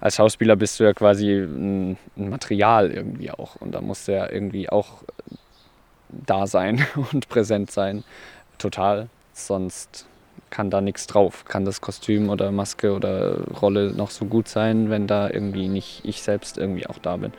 als 0.00 0.16
Schauspieler 0.16 0.56
bist 0.56 0.78
du 0.78 0.84
ja 0.84 0.92
quasi 0.92 1.30
ein, 1.32 1.96
Material 2.16 2.90
irgendwie 2.90 3.30
auch. 3.30 3.56
Und 3.56 3.72
da 3.72 3.80
musst 3.80 4.08
du 4.08 4.12
ja 4.12 4.30
irgendwie 4.30 4.68
auch 4.68 5.02
da 6.08 6.46
sein 6.46 6.84
und 7.12 7.28
präsent 7.28 7.70
sein. 7.70 8.04
Total. 8.58 9.08
Sonst 9.32 10.06
kann 10.50 10.70
da 10.70 10.80
nichts 10.80 11.06
drauf. 11.06 11.44
Kann 11.46 11.64
das 11.64 11.80
Kostüm 11.80 12.28
oder 12.28 12.52
Maske 12.52 12.92
oder 12.92 13.40
Rolle 13.60 13.92
noch 13.92 14.10
so 14.10 14.26
gut 14.26 14.46
sein, 14.46 14.90
wenn 14.90 15.06
da 15.06 15.30
irgendwie 15.30 15.68
nicht 15.68 16.02
ich 16.04 16.22
selbst 16.22 16.58
irgendwie 16.58 16.86
auch 16.86 16.98
da 16.98 17.16
bin. 17.16 17.32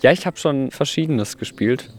Ja, 0.00 0.10
ich 0.10 0.26
habe 0.26 0.36
schon 0.36 0.70
Verschiedenes 0.70 1.38
gespielt 1.38 1.90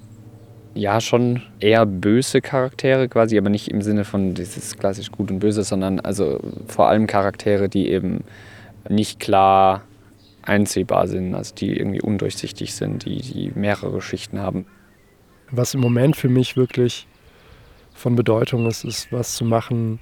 ja 0.75 1.01
schon 1.01 1.41
eher 1.59 1.85
böse 1.85 2.41
Charaktere 2.41 3.07
quasi, 3.07 3.37
aber 3.37 3.49
nicht 3.49 3.69
im 3.69 3.81
Sinne 3.81 4.03
von 4.03 4.33
dieses 4.33 4.77
klassisch 4.77 5.11
gut 5.11 5.31
und 5.31 5.39
böse, 5.39 5.63
sondern 5.63 5.99
also 6.01 6.39
vor 6.67 6.89
allem 6.89 7.07
Charaktere, 7.07 7.69
die 7.69 7.89
eben 7.89 8.23
nicht 8.87 9.19
klar 9.19 9.83
einsehbar 10.43 11.07
sind, 11.07 11.33
also 11.33 11.55
die 11.55 11.75
irgendwie 11.75 12.01
undurchsichtig 12.01 12.75
sind, 12.75 13.05
die, 13.05 13.21
die 13.21 13.51
mehrere 13.55 14.01
Schichten 14.01 14.39
haben. 14.39 14.67
Was 15.49 15.73
im 15.73 15.79
Moment 15.79 16.15
für 16.15 16.29
mich 16.29 16.57
wirklich 16.57 17.07
von 17.93 18.15
Bedeutung 18.15 18.67
ist, 18.67 18.83
ist 18.83 19.11
was 19.11 19.35
zu 19.35 19.45
machen, 19.45 19.99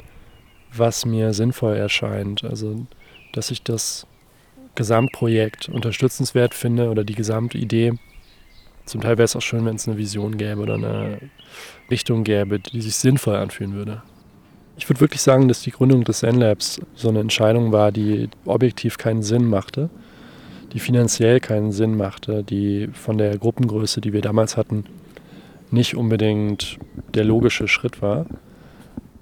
was 0.74 1.06
mir 1.06 1.34
sinnvoll 1.34 1.75
erscheint. 1.75 2.44
Also, 2.44 2.88
dass 3.32 3.51
ich 3.51 3.62
das 3.63 4.08
Gesamtprojekt 4.75 5.70
unterstützenswert 5.70 6.56
finde 6.56 6.89
oder 6.89 7.03
die 7.03 7.15
gesamte 7.15 7.58
Idee 7.58 7.94
zum 8.86 9.02
Teil 9.02 9.18
wäre 9.18 9.25
es 9.25 9.36
auch 9.36 9.42
schön, 9.42 9.66
wenn 9.66 9.75
es 9.75 9.88
eine 9.88 9.98
Vision 9.98 10.38
gäbe 10.38 10.62
oder 10.62 10.75
eine 10.75 11.20
Richtung 11.90 12.24
gäbe, 12.24 12.60
die 12.60 12.82
sich 12.82 12.96
sinnvoll 12.96 13.36
anfühlen 13.36 13.74
würde. 13.74 14.04
Ich 14.78 14.90
würde 14.90 15.02
wirklich 15.02 15.22
sagen, 15.22 15.48
dass 15.48 15.62
die 15.62 15.72
Gründung 15.72 16.04
des 16.04 16.20
Zen-Labs 16.20 16.82
so 16.96 17.10
eine 17.10 17.20
Entscheidung 17.20 17.72
war, 17.72 17.92
die 17.92 18.30
objektiv 18.46 18.98
keinen 18.98 19.22
Sinn 19.22 19.48
machte, 19.48 19.90
die 20.74 20.80
finanziell 20.80 21.40
keinen 21.40 21.72
Sinn 21.72 21.96
machte, 21.96 22.44
die 22.44 22.90
von 22.92 23.18
der 23.18 23.38
Gruppengröße, 23.38 24.02
die 24.02 24.13
wir 24.13 24.22
damals 24.22 24.58
hatten, 24.58 24.86
nicht 25.70 25.96
unbedingt 25.96 26.78
der 27.13 27.24
logische 27.24 27.68
Schritt 27.68 28.02
war, 28.02 28.25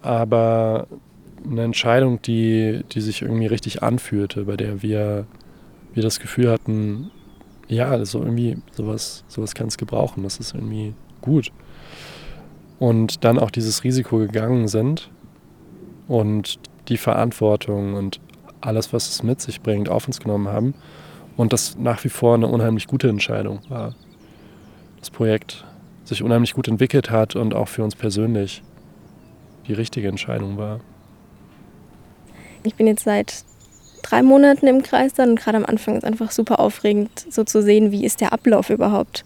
aber 0.02 0.88
eine 1.46 1.64
Entscheidung, 1.64 2.22
die, 2.22 2.82
die 2.92 3.02
sich 3.02 3.22
irgendwie 3.22 3.48
richtig 3.48 3.84
anfühlte, 3.84 4.46
bei 4.46 4.58
der 4.58 4.82
wir, 4.82 5.26
wir 5.94 6.04
das 6.04 6.20
Gefühl 6.20 6.50
hatten, 6.50 7.12
ja, 7.72 7.90
also 7.90 8.20
irgendwie 8.20 8.58
sowas, 8.74 9.24
sowas 9.28 9.56
kann 9.56 9.68
es 9.68 9.78
gebrauchen. 9.78 10.24
Das 10.24 10.38
ist 10.38 10.54
irgendwie 10.54 10.94
gut. 11.22 11.52
Und 12.80 13.24
dann 13.24 13.40
auch 13.40 13.52
dieses 13.52 13.84
Risiko 13.84 14.18
gegangen 14.18 14.68
sind 14.68 15.10
und 16.08 16.60
die 16.90 16.98
Verantwortung 16.98 17.94
und 17.94 18.20
alles, 18.60 18.92
was 18.92 19.10
es 19.10 19.24
mit 19.24 19.40
sich 19.42 19.62
bringt, 19.62 19.90
auf 19.90 20.08
uns 20.08 20.20
genommen 20.20 20.48
haben. 20.48 20.74
Und 21.38 21.54
das 21.54 21.78
nach 21.78 22.04
wie 22.04 22.10
vor 22.10 22.36
eine 22.36 22.48
unheimlich 22.48 22.88
gute 22.88 23.08
Entscheidung 23.08 23.60
war. 23.70 23.96
Das 25.00 25.10
Projekt 25.10 25.66
sich 26.04 26.22
unheimlich 26.22 26.54
gut 26.54 26.68
entwickelt 26.68 27.10
hat 27.10 27.36
und 27.36 27.54
auch 27.54 27.70
für 27.70 27.84
uns 27.84 27.96
persönlich 27.96 28.62
die 29.68 29.74
richtige 29.74 30.10
Entscheidung 30.10 30.58
war. 30.58 30.82
Ich 32.64 32.76
bin 32.76 32.86
jetzt 32.86 33.06
seit 33.06 33.46
drei 34.02 34.24
Monaten 34.24 34.68
im 34.68 34.84
Kreis 34.84 35.14
dann 35.14 35.32
und 35.32 35.40
gerade 35.40 35.58
am 35.58 35.66
Anfang 35.66 35.98
ist 35.98 36.04
einfach 36.04 36.32
super 36.32 36.60
aufregend, 36.60 37.26
so 37.30 37.44
zu 37.44 37.62
sehen, 37.62 37.92
wie 37.92 38.06
ist 38.06 38.22
der 38.22 38.34
Ablauf 38.34 38.70
überhaupt. 38.70 39.24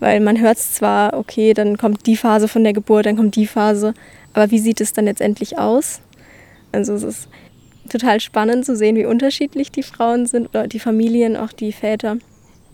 Weil 0.00 0.20
man 0.20 0.40
hört 0.40 0.58
es 0.58 0.74
zwar, 0.74 1.14
okay, 1.14 1.54
dann 1.54 1.78
kommt 1.78 2.06
die 2.06 2.16
Phase 2.16 2.48
von 2.48 2.64
der 2.64 2.72
Geburt, 2.72 3.06
dann 3.06 3.16
kommt 3.16 3.36
die 3.36 3.46
Phase, 3.46 3.94
aber 4.32 4.50
wie 4.50 4.58
sieht 4.58 4.80
es 4.80 4.92
dann 4.92 5.04
letztendlich 5.06 5.58
aus? 5.58 6.00
Also 6.72 6.94
es 6.94 7.02
ist 7.02 7.28
total 7.88 8.20
spannend 8.20 8.64
zu 8.64 8.76
sehen, 8.76 8.96
wie 8.96 9.06
unterschiedlich 9.06 9.70
die 9.70 9.82
Frauen 9.82 10.26
sind 10.26 10.48
oder 10.48 10.66
die 10.66 10.80
Familien, 10.80 11.36
auch 11.36 11.52
die 11.52 11.72
Väter. 11.72 12.16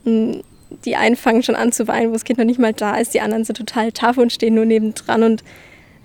Hm, 0.04 0.42
die 0.84 0.96
einen 0.96 1.16
fangen 1.16 1.42
schon 1.42 1.56
an 1.56 1.72
zu 1.72 1.88
weinen, 1.88 2.10
wo 2.10 2.12
das 2.12 2.24
Kind 2.24 2.38
noch 2.38 2.46
nicht 2.46 2.60
mal 2.60 2.72
da 2.72 2.96
ist, 2.96 3.12
die 3.12 3.20
anderen 3.20 3.44
sind 3.44 3.56
total 3.56 3.90
tough 3.92 4.18
und 4.18 4.32
stehen 4.32 4.54
nur 4.54 4.64
nebendran 4.64 5.24
und 5.24 5.42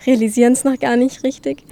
realisieren 0.08 0.53
es 0.53 0.63
noch 0.63 0.79
gar 0.79 0.96
nicht 0.96 1.24
richtig 1.24 1.63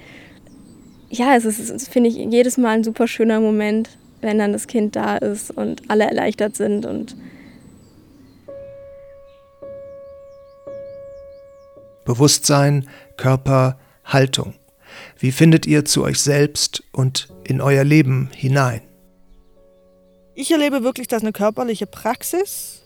ja, 1.18 1.36
es 1.36 1.44
ist, 1.44 1.88
finde 1.88 2.10
ich, 2.10 2.16
jedes 2.16 2.56
Mal 2.56 2.70
ein 2.70 2.84
super 2.84 3.06
schöner 3.06 3.40
Moment, 3.40 3.90
wenn 4.20 4.38
dann 4.38 4.52
das 4.52 4.66
Kind 4.66 4.96
da 4.96 5.16
ist 5.16 5.50
und 5.50 5.82
alle 5.88 6.04
erleichtert 6.04 6.56
sind 6.56 6.86
und 6.86 7.16
Bewusstsein, 12.04 12.88
Körper, 13.16 13.78
Haltung. 14.04 14.54
Wie 15.18 15.32
findet 15.32 15.66
ihr 15.66 15.84
zu 15.84 16.02
euch 16.02 16.20
selbst 16.20 16.82
und 16.92 17.28
in 17.44 17.60
euer 17.60 17.84
Leben 17.84 18.30
hinein? 18.34 18.82
Ich 20.34 20.50
erlebe 20.50 20.82
wirklich 20.82 21.08
das 21.08 21.22
eine 21.22 21.32
körperliche 21.32 21.86
Praxis 21.86 22.82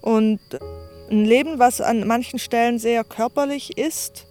und 0.00 0.40
ein 1.10 1.24
Leben, 1.24 1.58
was 1.58 1.80
an 1.80 2.06
manchen 2.06 2.38
Stellen 2.38 2.78
sehr 2.78 3.04
körperlich 3.04 3.78
ist, 3.78 4.26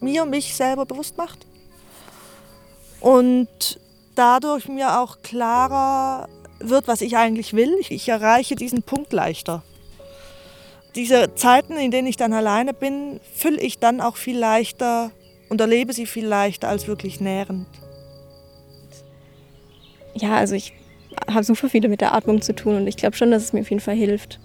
mir 0.00 0.24
mich 0.24 0.54
selber 0.54 0.86
bewusst 0.86 1.16
macht 1.18 1.46
und 3.00 3.48
dadurch 4.14 4.68
mir 4.68 5.00
auch 5.00 5.22
klarer 5.22 6.28
wird, 6.58 6.88
was 6.88 7.00
ich 7.00 7.16
eigentlich 7.16 7.54
will. 7.54 7.74
Ich 7.88 8.08
erreiche 8.08 8.54
diesen 8.54 8.82
Punkt 8.82 9.12
leichter. 9.12 9.62
Diese 10.94 11.34
Zeiten, 11.34 11.76
in 11.76 11.90
denen 11.90 12.08
ich 12.08 12.16
dann 12.16 12.32
alleine 12.32 12.74
bin, 12.74 13.20
fülle 13.34 13.60
ich 13.60 13.78
dann 13.78 14.00
auch 14.00 14.16
viel 14.16 14.38
leichter 14.38 15.10
und 15.48 15.60
erlebe 15.60 15.92
sie 15.92 16.06
viel 16.06 16.26
leichter 16.26 16.68
als 16.68 16.86
wirklich 16.88 17.20
nährend. 17.20 17.66
Ja, 20.14 20.36
also 20.36 20.54
ich 20.54 20.72
habe 21.28 21.44
super 21.44 21.68
viele 21.68 21.88
mit 21.88 22.00
der 22.00 22.14
Atmung 22.14 22.42
zu 22.42 22.54
tun 22.54 22.76
und 22.76 22.86
ich 22.86 22.96
glaube 22.96 23.16
schon, 23.16 23.30
dass 23.30 23.44
es 23.44 23.52
mir 23.52 23.60
auf 23.60 23.70
jeden 23.70 23.80
Fall 23.80 23.94
hilft. 23.94 24.40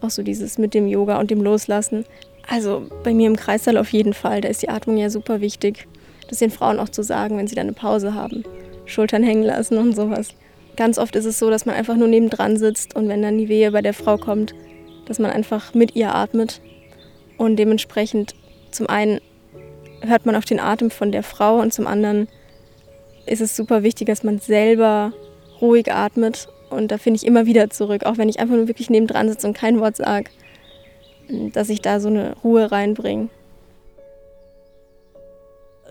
Auch 0.00 0.10
so 0.10 0.22
dieses 0.22 0.58
mit 0.58 0.72
dem 0.72 0.88
Yoga 0.88 1.20
und 1.20 1.30
dem 1.30 1.42
Loslassen. 1.42 2.06
Also 2.48 2.88
bei 3.04 3.12
mir 3.12 3.26
im 3.26 3.36
Kreißsaal 3.36 3.76
auf 3.76 3.92
jeden 3.92 4.14
Fall, 4.14 4.40
da 4.40 4.48
ist 4.48 4.62
die 4.62 4.70
Atmung 4.70 4.96
ja 4.96 5.10
super 5.10 5.40
wichtig. 5.40 5.86
Das 6.30 6.38
den 6.38 6.50
Frauen 6.50 6.78
auch 6.78 6.88
zu 6.88 7.02
sagen, 7.02 7.36
wenn 7.36 7.48
sie 7.48 7.56
dann 7.56 7.66
eine 7.66 7.72
Pause 7.72 8.14
haben. 8.14 8.44
Schultern 8.86 9.24
hängen 9.24 9.42
lassen 9.42 9.76
und 9.78 9.94
sowas. 9.94 10.28
Ganz 10.76 10.96
oft 10.96 11.16
ist 11.16 11.24
es 11.24 11.38
so, 11.38 11.50
dass 11.50 11.66
man 11.66 11.74
einfach 11.74 11.96
nur 11.96 12.08
nebendran 12.08 12.56
sitzt 12.56 12.94
und 12.94 13.08
wenn 13.08 13.20
dann 13.20 13.36
die 13.36 13.48
Wehe 13.48 13.72
bei 13.72 13.82
der 13.82 13.94
Frau 13.94 14.16
kommt, 14.16 14.54
dass 15.06 15.18
man 15.18 15.32
einfach 15.32 15.74
mit 15.74 15.96
ihr 15.96 16.14
atmet. 16.14 16.60
Und 17.36 17.56
dementsprechend 17.56 18.34
zum 18.70 18.88
einen 18.88 19.20
hört 20.02 20.24
man 20.24 20.36
auf 20.36 20.44
den 20.44 20.60
Atem 20.60 20.90
von 20.90 21.10
der 21.10 21.24
Frau 21.24 21.58
und 21.60 21.74
zum 21.74 21.88
anderen 21.88 22.28
ist 23.26 23.40
es 23.40 23.56
super 23.56 23.82
wichtig, 23.82 24.06
dass 24.06 24.22
man 24.22 24.38
selber 24.38 25.12
ruhig 25.60 25.92
atmet. 25.92 26.48
Und 26.70 26.92
da 26.92 26.98
finde 26.98 27.18
ich 27.18 27.26
immer 27.26 27.46
wieder 27.46 27.70
zurück, 27.70 28.04
auch 28.06 28.18
wenn 28.18 28.28
ich 28.28 28.38
einfach 28.38 28.54
nur 28.54 28.68
wirklich 28.68 28.88
nebendran 28.88 29.28
sitze 29.28 29.48
und 29.48 29.54
kein 29.54 29.80
Wort 29.80 29.96
sage, 29.96 30.30
dass 31.52 31.68
ich 31.68 31.82
da 31.82 31.98
so 31.98 32.08
eine 32.08 32.36
Ruhe 32.44 32.70
reinbringe. 32.70 33.28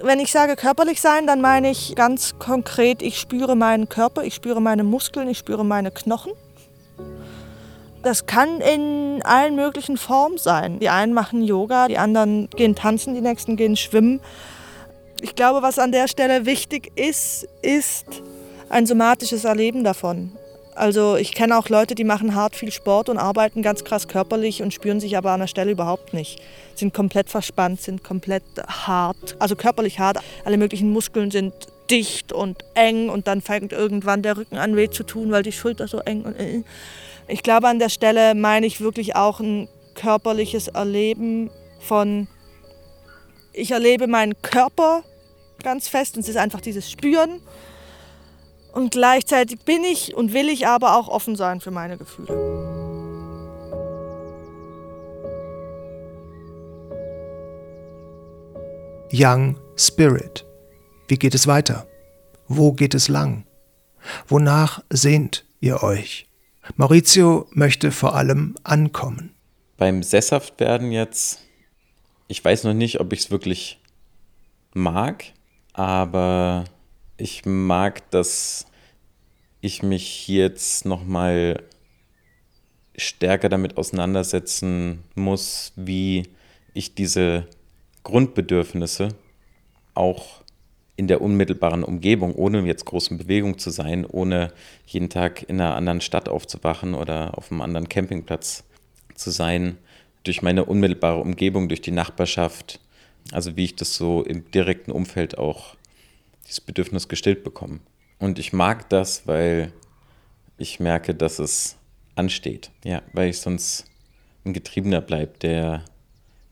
Wenn 0.02 0.20
ich 0.22 0.32
sage 0.32 0.56
körperlich 0.56 1.02
sein, 1.02 1.28
dann 1.28 1.42
meine 1.42 1.70
ich 1.70 1.94
ganz 1.96 2.40
konkret, 2.40 3.02
ich 3.02 3.20
spüre 3.20 3.56
meinen 3.56 3.90
Körper, 3.90 4.24
ich 4.24 4.34
spüre 4.34 4.62
meine 4.62 4.86
Muskeln, 4.86 5.28
ich 5.28 5.38
spüre 5.38 5.66
meine 5.66 5.92
Knochen. 5.92 6.32
Das 8.02 8.26
kann 8.26 8.62
in 8.62 9.22
allen 9.26 9.56
möglichen 9.58 9.98
Formen 9.98 10.38
sein. 10.38 10.80
Die 10.80 10.88
einen 10.88 11.14
machen 11.14 11.44
Yoga, 11.44 11.90
die 11.90 11.98
anderen 11.98 12.50
gehen 12.52 12.76
tanzen, 12.76 13.14
die 13.14 13.20
nächsten 13.20 13.58
gehen 13.58 13.76
schwimmen. 13.76 14.22
Ich 15.22 15.36
glaube, 15.36 15.62
was 15.62 15.80
an 15.80 15.92
der 15.92 16.08
Stelle 16.08 16.46
wichtig 16.46 16.98
ist, 16.98 17.46
ist 17.62 18.06
ein 18.70 18.86
somatisches 18.86 19.44
Erleben 19.44 19.84
davon. 19.84 20.32
Also 20.80 21.18
ich 21.18 21.34
kenne 21.34 21.58
auch 21.58 21.68
Leute, 21.68 21.94
die 21.94 22.06
machen 22.06 22.36
hart 22.36 22.56
viel 22.56 22.72
Sport 22.72 23.10
und 23.10 23.18
arbeiten 23.18 23.62
ganz 23.62 23.84
krass 23.84 24.08
körperlich 24.08 24.62
und 24.62 24.74
spüren 24.74 25.02
sich 25.02 25.18
aber 25.18 25.32
an 25.32 25.42
der 25.42 25.48
Stelle 25.48 25.72
überhaupt 25.72 26.14
nicht. 26.14 26.42
Sind 26.74 26.94
komplett 26.94 27.30
verspannt, 27.30 27.82
sind 27.82 28.02
komplett 28.02 28.46
hart, 28.66 29.36
also 29.40 29.58
körperlich 29.58 30.00
hart. 30.00 30.20
Alle 30.46 30.58
möglichen 30.58 30.90
Muskeln 30.90 31.32
sind 31.32 31.54
dicht 31.92 32.32
und 32.32 32.64
eng 32.76 33.10
und 33.10 33.28
dann 33.28 33.42
fängt 33.42 33.74
irgendwann 33.74 34.22
der 34.22 34.38
Rücken 34.38 34.56
an 34.56 34.78
weh 34.78 34.90
zu 34.90 35.04
tun, 35.04 35.32
weil 35.32 35.44
die 35.44 35.52
Schulter 35.52 35.90
so 35.90 36.00
eng 36.00 36.22
und 36.22 36.40
äh. 36.40 36.64
ich 37.28 37.44
glaube 37.44 37.68
an 37.68 37.80
der 37.80 37.90
Stelle 37.90 38.34
meine 38.34 38.66
ich 38.66 38.80
wirklich 38.80 39.18
auch 39.18 39.42
ein 39.42 39.68
körperliches 39.96 40.70
Erleben 40.70 41.50
von 41.82 42.30
ich 43.52 43.72
erlebe 43.72 44.08
meinen 44.08 44.42
Körper 44.42 45.04
ganz 45.62 45.90
fest 45.90 46.16
und 46.16 46.22
es 46.22 46.30
ist 46.30 46.38
einfach 46.38 46.62
dieses 46.62 46.90
Spüren 46.90 47.42
und 48.74 48.92
gleichzeitig 48.92 49.60
bin 49.62 49.84
ich 49.84 50.16
und 50.16 50.34
will 50.34 50.50
ich 50.50 50.68
aber 50.68 50.96
auch 50.96 51.08
offen 51.08 51.36
sein 51.36 51.62
für 51.62 51.72
meine 51.72 51.98
Gefühle. 51.98 52.70
Young 59.12 59.60
Spirit. 59.76 60.46
Wie 61.08 61.18
geht 61.18 61.34
es 61.34 61.48
weiter? 61.48 61.88
Wo 62.48 62.74
geht 62.74 62.94
es 62.94 63.08
lang? 63.08 63.46
Wonach 64.28 64.84
sehnt 64.90 65.46
ihr 65.60 65.82
euch? 65.82 66.28
Maurizio 66.76 67.48
möchte 67.52 67.92
vor 67.92 68.16
allem 68.16 68.56
ankommen. 68.64 69.34
Beim 69.78 70.04
Sesshaftwerden 70.04 70.92
jetzt, 70.92 71.40
ich 72.28 72.44
weiß 72.44 72.66
noch 72.66 72.74
nicht, 72.74 73.00
ob 73.00 73.12
ich 73.14 73.22
es 73.22 73.32
wirklich 73.32 73.80
mag, 74.74 75.26
aber 75.74 76.66
ich 77.18 77.46
mag, 77.46 78.10
dass 78.12 78.66
ich 79.62 79.84
mich 79.84 80.28
jetzt 80.28 80.86
nochmal 80.86 81.64
stärker 82.96 83.50
damit 83.50 83.78
auseinandersetzen 83.78 85.04
muss, 85.16 85.74
wie 85.76 86.24
ich 86.74 86.96
diese 86.96 87.48
Grundbedürfnisse 88.04 89.10
auch 89.94 90.42
in 90.96 91.08
der 91.08 91.22
unmittelbaren 91.22 91.84
Umgebung, 91.84 92.36
ohne 92.36 92.66
jetzt 92.66 92.86
groß 92.86 93.10
in 93.10 93.18
Bewegung 93.18 93.58
zu 93.58 93.70
sein, 93.70 94.06
ohne 94.06 94.52
jeden 94.86 95.10
Tag 95.10 95.44
in 95.44 95.62
einer 95.62 95.76
anderen 95.76 96.02
Stadt 96.02 96.28
aufzuwachen 96.28 96.94
oder 96.94 97.38
auf 97.38 97.52
einem 97.52 97.62
anderen 97.62 97.88
Campingplatz 97.88 98.66
zu 99.16 99.32
sein, 99.32 99.78
durch 100.24 100.42
meine 100.42 100.66
unmittelbare 100.66 101.20
Umgebung, 101.20 101.70
durch 101.70 101.82
die 101.82 101.92
Nachbarschaft, 101.92 102.82
also 103.32 103.56
wie 103.56 103.66
ich 103.66 103.76
das 103.78 103.96
so 103.96 104.24
im 104.24 104.52
direkten 104.52 104.92
Umfeld 104.92 105.38
auch 105.38 105.76
dieses 106.46 106.60
Bedürfnis 106.60 107.08
gestillt 107.08 107.44
bekommen. 107.46 107.80
Und 108.20 108.38
ich 108.38 108.54
mag 108.54 108.90
das, 108.90 109.26
weil 109.28 109.72
ich 110.58 110.80
merke, 110.80 111.16
dass 111.16 111.40
es 111.40 111.78
ansteht. 112.16 112.72
Ja, 112.84 113.02
weil 113.14 113.30
ich 113.30 113.40
sonst 113.40 113.86
ein 114.46 114.54
Getriebener 114.54 115.02
bleibe, 115.02 115.38
der 115.42 115.84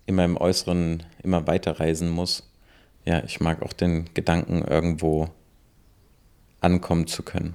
immer 0.05 0.23
im 0.23 0.37
Äußeren 0.37 1.03
immer 1.21 1.45
weiter 1.45 1.79
reisen 1.79 2.09
muss. 2.09 2.49
Ja, 3.05 3.23
ich 3.23 3.39
mag 3.39 3.61
auch 3.61 3.73
den 3.73 4.09
Gedanken, 4.13 4.63
irgendwo 4.63 5.29
ankommen 6.61 7.07
zu 7.07 7.23
können. 7.23 7.53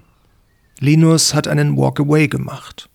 Linus 0.79 1.35
hat 1.35 1.49
einen 1.49 1.77
Walkaway 1.77 2.29
gemacht. 2.29 2.89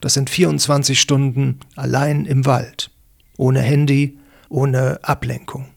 Das 0.00 0.14
sind 0.14 0.30
24 0.30 0.98
Stunden 0.98 1.60
allein 1.76 2.24
im 2.26 2.46
Wald. 2.46 2.90
Ohne 3.36 3.60
Handy, 3.60 4.18
ohne 4.48 5.00
Ablenkung. 5.02 5.68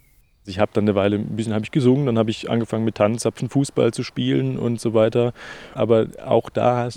Ich 0.45 0.59
habe 0.59 0.71
dann 0.73 0.83
eine 0.83 0.95
Weile 0.95 1.15
ein 1.15 1.35
bisschen 1.37 1.53
habe 1.53 1.63
ich 1.63 1.71
gesungen, 1.71 2.05
dann 2.05 2.17
habe 2.17 2.29
ich 2.29 2.49
angefangen 2.49 2.83
mit 2.83 2.95
Tanzapfen 2.95 3.49
Fußball 3.49 3.93
zu 3.93 4.03
spielen 4.03 4.57
und 4.57 4.81
so 4.81 4.93
weiter. 4.93 5.33
Aber 5.73 6.07
auch 6.25 6.49
da 6.49 6.89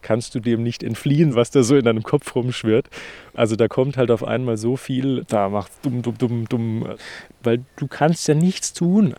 kannst 0.00 0.34
du 0.34 0.40
dem 0.40 0.62
nicht 0.62 0.84
entfliehen, 0.84 1.34
was 1.34 1.50
da 1.50 1.64
so 1.64 1.76
in 1.76 1.84
deinem 1.84 2.04
Kopf 2.04 2.34
rumschwirrt. 2.36 2.88
Also 3.34 3.56
da 3.56 3.66
kommt 3.66 3.96
halt 3.96 4.12
auf 4.12 4.22
einmal 4.22 4.56
so 4.56 4.76
viel, 4.76 5.24
da 5.26 5.48
macht's 5.48 5.80
dumm, 5.80 6.02
dumm, 6.02 6.18
dumm, 6.18 6.48
dumm, 6.48 6.94
weil 7.42 7.64
du 7.76 7.88
kannst 7.88 8.28
ja 8.28 8.34
nichts 8.34 8.72
tun. 8.72 9.14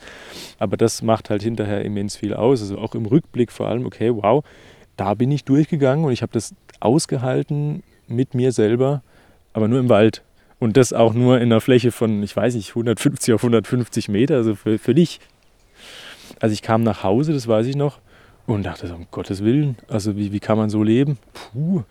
Aber 0.57 0.77
das 0.77 1.01
macht 1.01 1.29
halt 1.29 1.43
hinterher 1.43 1.83
immens 1.83 2.15
viel 2.15 2.33
aus. 2.33 2.61
Also 2.61 2.77
auch 2.77 2.95
im 2.95 3.05
Rückblick 3.05 3.51
vor 3.51 3.67
allem, 3.67 3.85
okay, 3.85 4.11
wow, 4.13 4.45
da 4.95 5.13
bin 5.15 5.31
ich 5.31 5.43
durchgegangen 5.43 6.05
und 6.05 6.13
ich 6.13 6.21
habe 6.21 6.31
das 6.31 6.55
ausgehalten 6.79 7.83
mit 8.07 8.33
mir 8.33 8.51
selber, 8.51 9.01
aber 9.53 9.67
nur 9.67 9.79
im 9.79 9.89
Wald. 9.89 10.24
Und 10.59 10.77
das 10.77 10.93
auch 10.93 11.13
nur 11.13 11.37
in 11.37 11.51
einer 11.51 11.61
Fläche 11.61 11.91
von, 11.91 12.23
ich 12.23 12.35
weiß 12.35 12.55
nicht, 12.55 12.69
150 12.69 13.33
auf 13.33 13.41
150 13.41 14.09
Meter, 14.09 14.35
also 14.35 14.55
für, 14.55 14.79
für 14.79 14.95
dich. 14.95 15.19
Also 16.39 16.53
ich 16.53 16.61
kam 16.61 16.83
nach 16.83 17.03
Hause, 17.03 17.33
das 17.33 17.47
weiß 17.47 17.67
ich 17.67 17.75
noch, 17.75 17.99
und 18.45 18.63
dachte, 18.65 18.93
um 18.93 19.07
Gottes 19.11 19.43
Willen, 19.43 19.77
also 19.87 20.15
wie, 20.15 20.31
wie 20.31 20.39
kann 20.39 20.57
man 20.57 20.69
so 20.69 20.83
leben? 20.83 21.17
Puh. 21.33 21.83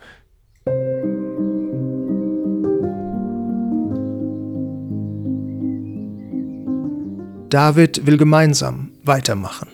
David 7.49 8.05
will 8.05 8.17
gemeinsam 8.17 8.91
weitermachen. 9.03 9.69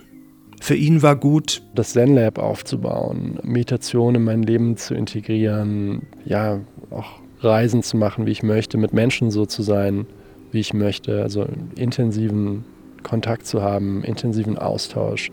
Für 0.60 0.76
ihn 0.76 1.02
war 1.02 1.16
gut, 1.16 1.62
das 1.74 1.94
Zen 1.94 2.14
Lab 2.14 2.38
aufzubauen, 2.38 3.40
Meditation 3.42 4.14
in 4.14 4.22
mein 4.22 4.44
Leben 4.44 4.76
zu 4.76 4.94
integrieren, 4.94 6.02
ja, 6.24 6.60
auch 6.90 7.20
Reisen 7.42 7.82
zu 7.82 7.96
machen, 7.96 8.26
wie 8.26 8.30
ich 8.30 8.42
möchte, 8.42 8.78
mit 8.78 8.92
Menschen 8.92 9.30
so 9.30 9.46
zu 9.46 9.62
sein, 9.62 10.06
wie 10.50 10.60
ich 10.60 10.74
möchte, 10.74 11.22
also 11.22 11.46
intensiven 11.76 12.64
Kontakt 13.02 13.46
zu 13.46 13.62
haben, 13.62 14.04
intensiven 14.04 14.58
Austausch. 14.58 15.30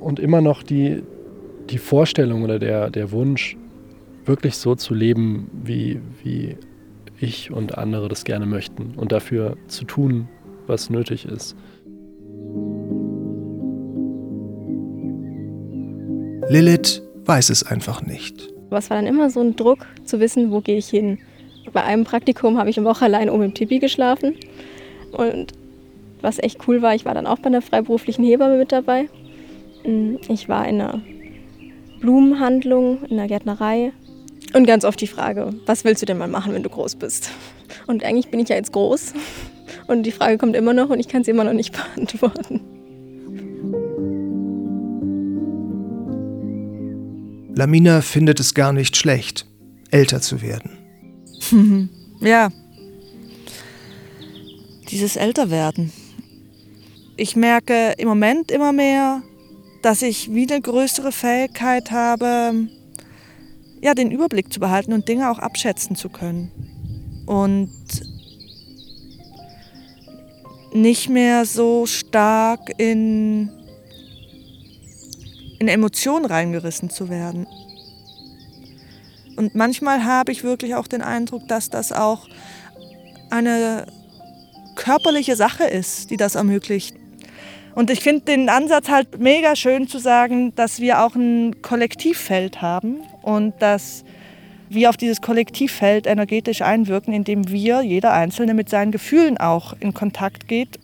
Und 0.00 0.20
immer 0.20 0.40
noch 0.40 0.62
die, 0.62 1.02
die 1.70 1.78
Vorstellung 1.78 2.42
oder 2.42 2.58
der, 2.58 2.90
der 2.90 3.10
Wunsch, 3.10 3.56
wirklich 4.24 4.56
so 4.56 4.74
zu 4.74 4.94
leben, 4.94 5.50
wie, 5.62 6.00
wie 6.22 6.56
ich 7.18 7.50
und 7.50 7.78
andere 7.78 8.08
das 8.08 8.24
gerne 8.24 8.46
möchten 8.46 8.94
und 8.96 9.12
dafür 9.12 9.56
zu 9.68 9.84
tun, 9.84 10.28
was 10.66 10.90
nötig 10.90 11.26
ist. 11.26 11.56
Lilith 16.48 17.02
weiß 17.24 17.50
es 17.50 17.64
einfach 17.64 18.02
nicht. 18.02 18.55
Aber 18.68 18.78
es 18.78 18.90
war 18.90 18.96
dann 18.96 19.06
immer 19.06 19.30
so 19.30 19.40
ein 19.40 19.56
Druck 19.56 19.86
zu 20.04 20.20
wissen, 20.20 20.50
wo 20.50 20.60
gehe 20.60 20.78
ich 20.78 20.88
hin. 20.88 21.18
Bei 21.72 21.84
einem 21.84 22.04
Praktikum 22.04 22.58
habe 22.58 22.70
ich 22.70 22.78
eine 22.78 22.86
Woche 22.86 23.04
allein 23.04 23.30
oben 23.30 23.44
im 23.44 23.54
Tipi 23.54 23.78
geschlafen 23.78 24.34
und 25.12 25.52
was 26.22 26.38
echt 26.38 26.66
cool 26.66 26.82
war, 26.82 26.94
ich 26.94 27.04
war 27.04 27.14
dann 27.14 27.26
auch 27.26 27.38
bei 27.38 27.46
einer 27.46 27.62
freiberuflichen 27.62 28.24
Hebamme 28.24 28.58
mit 28.58 28.72
dabei. 28.72 29.08
Mm, 29.84 30.16
ich 30.28 30.48
war 30.48 30.66
in 30.66 30.80
einer 30.80 31.00
Blumenhandlung, 32.00 33.04
in 33.04 33.18
einer 33.18 33.28
Gärtnerei. 33.28 33.92
Und 34.54 34.66
ganz 34.66 34.84
oft 34.84 35.00
die 35.00 35.06
Frage, 35.06 35.54
was 35.66 35.84
willst 35.84 36.02
du 36.02 36.06
denn 36.06 36.18
mal 36.18 36.28
machen, 36.28 36.52
wenn 36.54 36.62
du 36.62 36.70
groß 36.70 36.96
bist? 36.96 37.30
Und 37.86 38.04
eigentlich 38.04 38.28
bin 38.28 38.40
ich 38.40 38.48
ja 38.48 38.56
jetzt 38.56 38.72
groß. 38.72 39.12
Und 39.86 40.04
die 40.04 40.12
Frage 40.12 40.38
kommt 40.38 40.56
immer 40.56 40.72
noch 40.72 40.90
und 40.90 41.00
ich 41.00 41.08
kann 41.08 41.24
sie 41.24 41.30
immer 41.30 41.44
noch 41.44 41.52
nicht 41.52 41.76
beantworten. 41.94 42.60
Lamina 47.56 48.02
findet 48.02 48.38
es 48.38 48.52
gar 48.52 48.74
nicht 48.74 48.98
schlecht, 48.98 49.46
älter 49.90 50.20
zu 50.20 50.42
werden. 50.42 50.76
ja. 52.20 52.50
Dieses 54.90 55.16
Älterwerden. 55.16 55.90
Ich 57.16 57.34
merke 57.34 57.94
im 57.96 58.08
Moment 58.08 58.50
immer 58.50 58.74
mehr, 58.74 59.22
dass 59.80 60.02
ich 60.02 60.34
wieder 60.34 60.60
größere 60.60 61.12
Fähigkeit 61.12 61.90
habe, 61.90 62.68
ja, 63.80 63.94
den 63.94 64.10
Überblick 64.10 64.52
zu 64.52 64.60
behalten 64.60 64.92
und 64.92 65.08
Dinge 65.08 65.30
auch 65.30 65.38
abschätzen 65.38 65.96
zu 65.96 66.10
können. 66.10 66.52
Und 67.24 67.72
nicht 70.74 71.08
mehr 71.08 71.46
so 71.46 71.86
stark 71.86 72.70
in 72.76 73.50
in 75.58 75.68
Emotionen 75.68 76.26
reingerissen 76.26 76.90
zu 76.90 77.08
werden. 77.08 77.46
Und 79.36 79.54
manchmal 79.54 80.04
habe 80.04 80.32
ich 80.32 80.44
wirklich 80.44 80.74
auch 80.74 80.86
den 80.86 81.02
Eindruck, 81.02 81.46
dass 81.48 81.68
das 81.70 81.92
auch 81.92 82.26
eine 83.30 83.86
körperliche 84.74 85.36
Sache 85.36 85.64
ist, 85.64 86.10
die 86.10 86.16
das 86.16 86.34
ermöglicht. 86.34 86.96
Und 87.74 87.90
ich 87.90 88.00
finde 88.00 88.24
den 88.24 88.48
Ansatz 88.48 88.88
halt 88.88 89.20
mega 89.20 89.54
schön 89.54 89.86
zu 89.86 89.98
sagen, 89.98 90.54
dass 90.54 90.80
wir 90.80 91.02
auch 91.02 91.14
ein 91.14 91.60
Kollektivfeld 91.60 92.62
haben 92.62 93.00
und 93.22 93.54
dass 93.60 94.04
wir 94.70 94.88
auf 94.88 94.96
dieses 94.96 95.20
Kollektivfeld 95.20 96.06
energetisch 96.06 96.62
einwirken, 96.62 97.12
indem 97.12 97.48
wir, 97.50 97.82
jeder 97.82 98.12
Einzelne, 98.14 98.54
mit 98.54 98.70
seinen 98.70 98.92
Gefühlen 98.92 99.36
auch 99.36 99.74
in 99.78 99.92
Kontakt 99.92 100.48
geht 100.48 100.78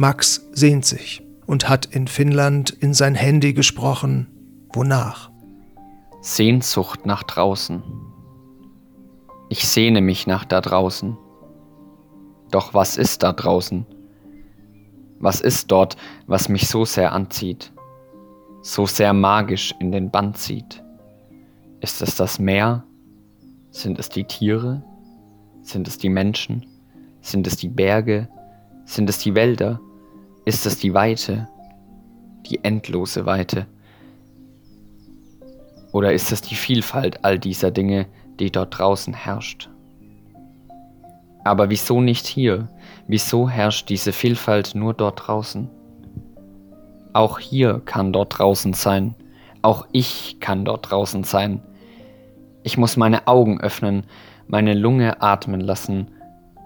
Max 0.00 0.48
sehnt 0.52 0.84
sich 0.84 1.26
und 1.44 1.68
hat 1.68 1.86
in 1.86 2.06
Finnland 2.06 2.70
in 2.70 2.94
sein 2.94 3.16
Handy 3.16 3.52
gesprochen. 3.52 4.28
Wonach? 4.72 5.32
Sehnsucht 6.20 7.04
nach 7.04 7.24
draußen. 7.24 7.82
Ich 9.48 9.66
sehne 9.66 10.00
mich 10.00 10.28
nach 10.28 10.44
da 10.44 10.60
draußen. 10.60 11.18
Doch 12.52 12.74
was 12.74 12.96
ist 12.96 13.24
da 13.24 13.32
draußen? 13.32 13.86
Was 15.18 15.40
ist 15.40 15.72
dort, 15.72 15.96
was 16.28 16.48
mich 16.48 16.68
so 16.68 16.84
sehr 16.84 17.12
anzieht, 17.12 17.72
so 18.62 18.86
sehr 18.86 19.12
magisch 19.12 19.74
in 19.80 19.90
den 19.90 20.12
Bann 20.12 20.32
zieht? 20.32 20.80
Ist 21.80 22.02
es 22.02 22.14
das 22.14 22.38
Meer? 22.38 22.84
Sind 23.72 23.98
es 23.98 24.08
die 24.08 24.22
Tiere? 24.22 24.84
Sind 25.62 25.88
es 25.88 25.98
die 25.98 26.08
Menschen? 26.08 26.64
Sind 27.20 27.48
es 27.48 27.56
die 27.56 27.68
Berge? 27.68 28.28
Sind 28.84 29.10
es 29.10 29.18
die 29.18 29.34
Wälder? 29.34 29.80
Ist 30.48 30.64
es 30.64 30.78
die 30.78 30.94
Weite, 30.94 31.46
die 32.46 32.64
endlose 32.64 33.26
Weite? 33.26 33.66
Oder 35.92 36.14
ist 36.14 36.32
es 36.32 36.40
die 36.40 36.54
Vielfalt 36.54 37.22
all 37.22 37.38
dieser 37.38 37.70
Dinge, 37.70 38.06
die 38.40 38.50
dort 38.50 38.78
draußen 38.78 39.12
herrscht? 39.12 39.68
Aber 41.44 41.68
wieso 41.68 42.00
nicht 42.00 42.26
hier? 42.26 42.68
Wieso 43.06 43.50
herrscht 43.50 43.90
diese 43.90 44.14
Vielfalt 44.14 44.74
nur 44.74 44.94
dort 44.94 45.26
draußen? 45.26 45.68
Auch 47.12 47.38
hier 47.38 47.82
kann 47.84 48.14
dort 48.14 48.38
draußen 48.38 48.72
sein. 48.72 49.14
Auch 49.60 49.86
ich 49.92 50.38
kann 50.40 50.64
dort 50.64 50.90
draußen 50.90 51.24
sein. 51.24 51.62
Ich 52.62 52.78
muss 52.78 52.96
meine 52.96 53.26
Augen 53.26 53.60
öffnen, 53.60 54.06
meine 54.46 54.72
Lunge 54.72 55.20
atmen 55.20 55.60
lassen 55.60 56.10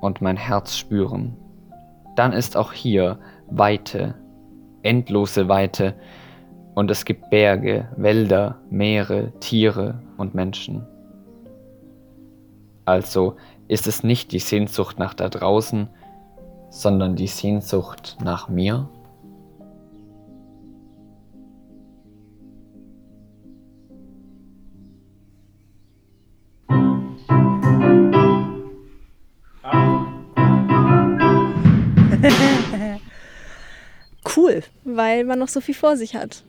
und 0.01 0.21
mein 0.21 0.37
Herz 0.37 0.77
spüren. 0.77 1.37
Dann 2.15 2.33
ist 2.33 2.57
auch 2.57 2.73
hier 2.73 3.19
Weite, 3.49 4.15
endlose 4.83 5.49
Weite, 5.49 5.95
und 6.75 6.91
es 6.91 7.05
gibt 7.05 7.29
Berge, 7.31 7.89
Wälder, 7.97 8.61
Meere, 8.71 9.33
Tiere 9.41 10.01
und 10.17 10.35
Menschen. 10.35 10.87
Also 12.85 13.37
ist 13.69 13.87
es 13.87 14.03
nicht 14.03 14.33
die 14.33 14.39
Sehnsucht 14.39 14.99
nach 14.99 15.15
da 15.15 15.29
draußen, 15.29 15.89
sondern 16.71 17.15
die 17.15 17.27
Sehnsucht 17.27 18.17
nach 18.25 18.49
mir? 18.49 18.89
Weil 35.03 35.25
man 35.25 35.41
noch 35.41 35.49
so 35.49 35.61
viel 35.61 35.75
vor 35.75 35.97
sich 35.97 36.15
hat. 36.15 36.45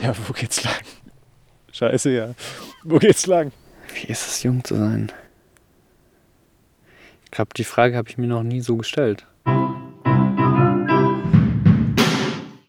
Ja, 0.00 0.14
wo 0.28 0.32
geht's 0.32 0.62
lang? 0.62 0.74
Scheiße, 1.72 2.10
ja. 2.10 2.34
Wo 2.84 2.98
geht's 2.98 3.26
lang? 3.26 3.50
Wie 3.94 4.06
ist 4.06 4.28
es, 4.28 4.44
jung 4.44 4.62
zu 4.62 4.76
sein? 4.76 5.10
Ich 7.24 7.32
glaube, 7.32 7.50
die 7.56 7.64
Frage 7.64 7.96
habe 7.96 8.08
ich 8.08 8.16
mir 8.16 8.28
noch 8.28 8.44
nie 8.44 8.60
so 8.60 8.76
gestellt. 8.76 9.26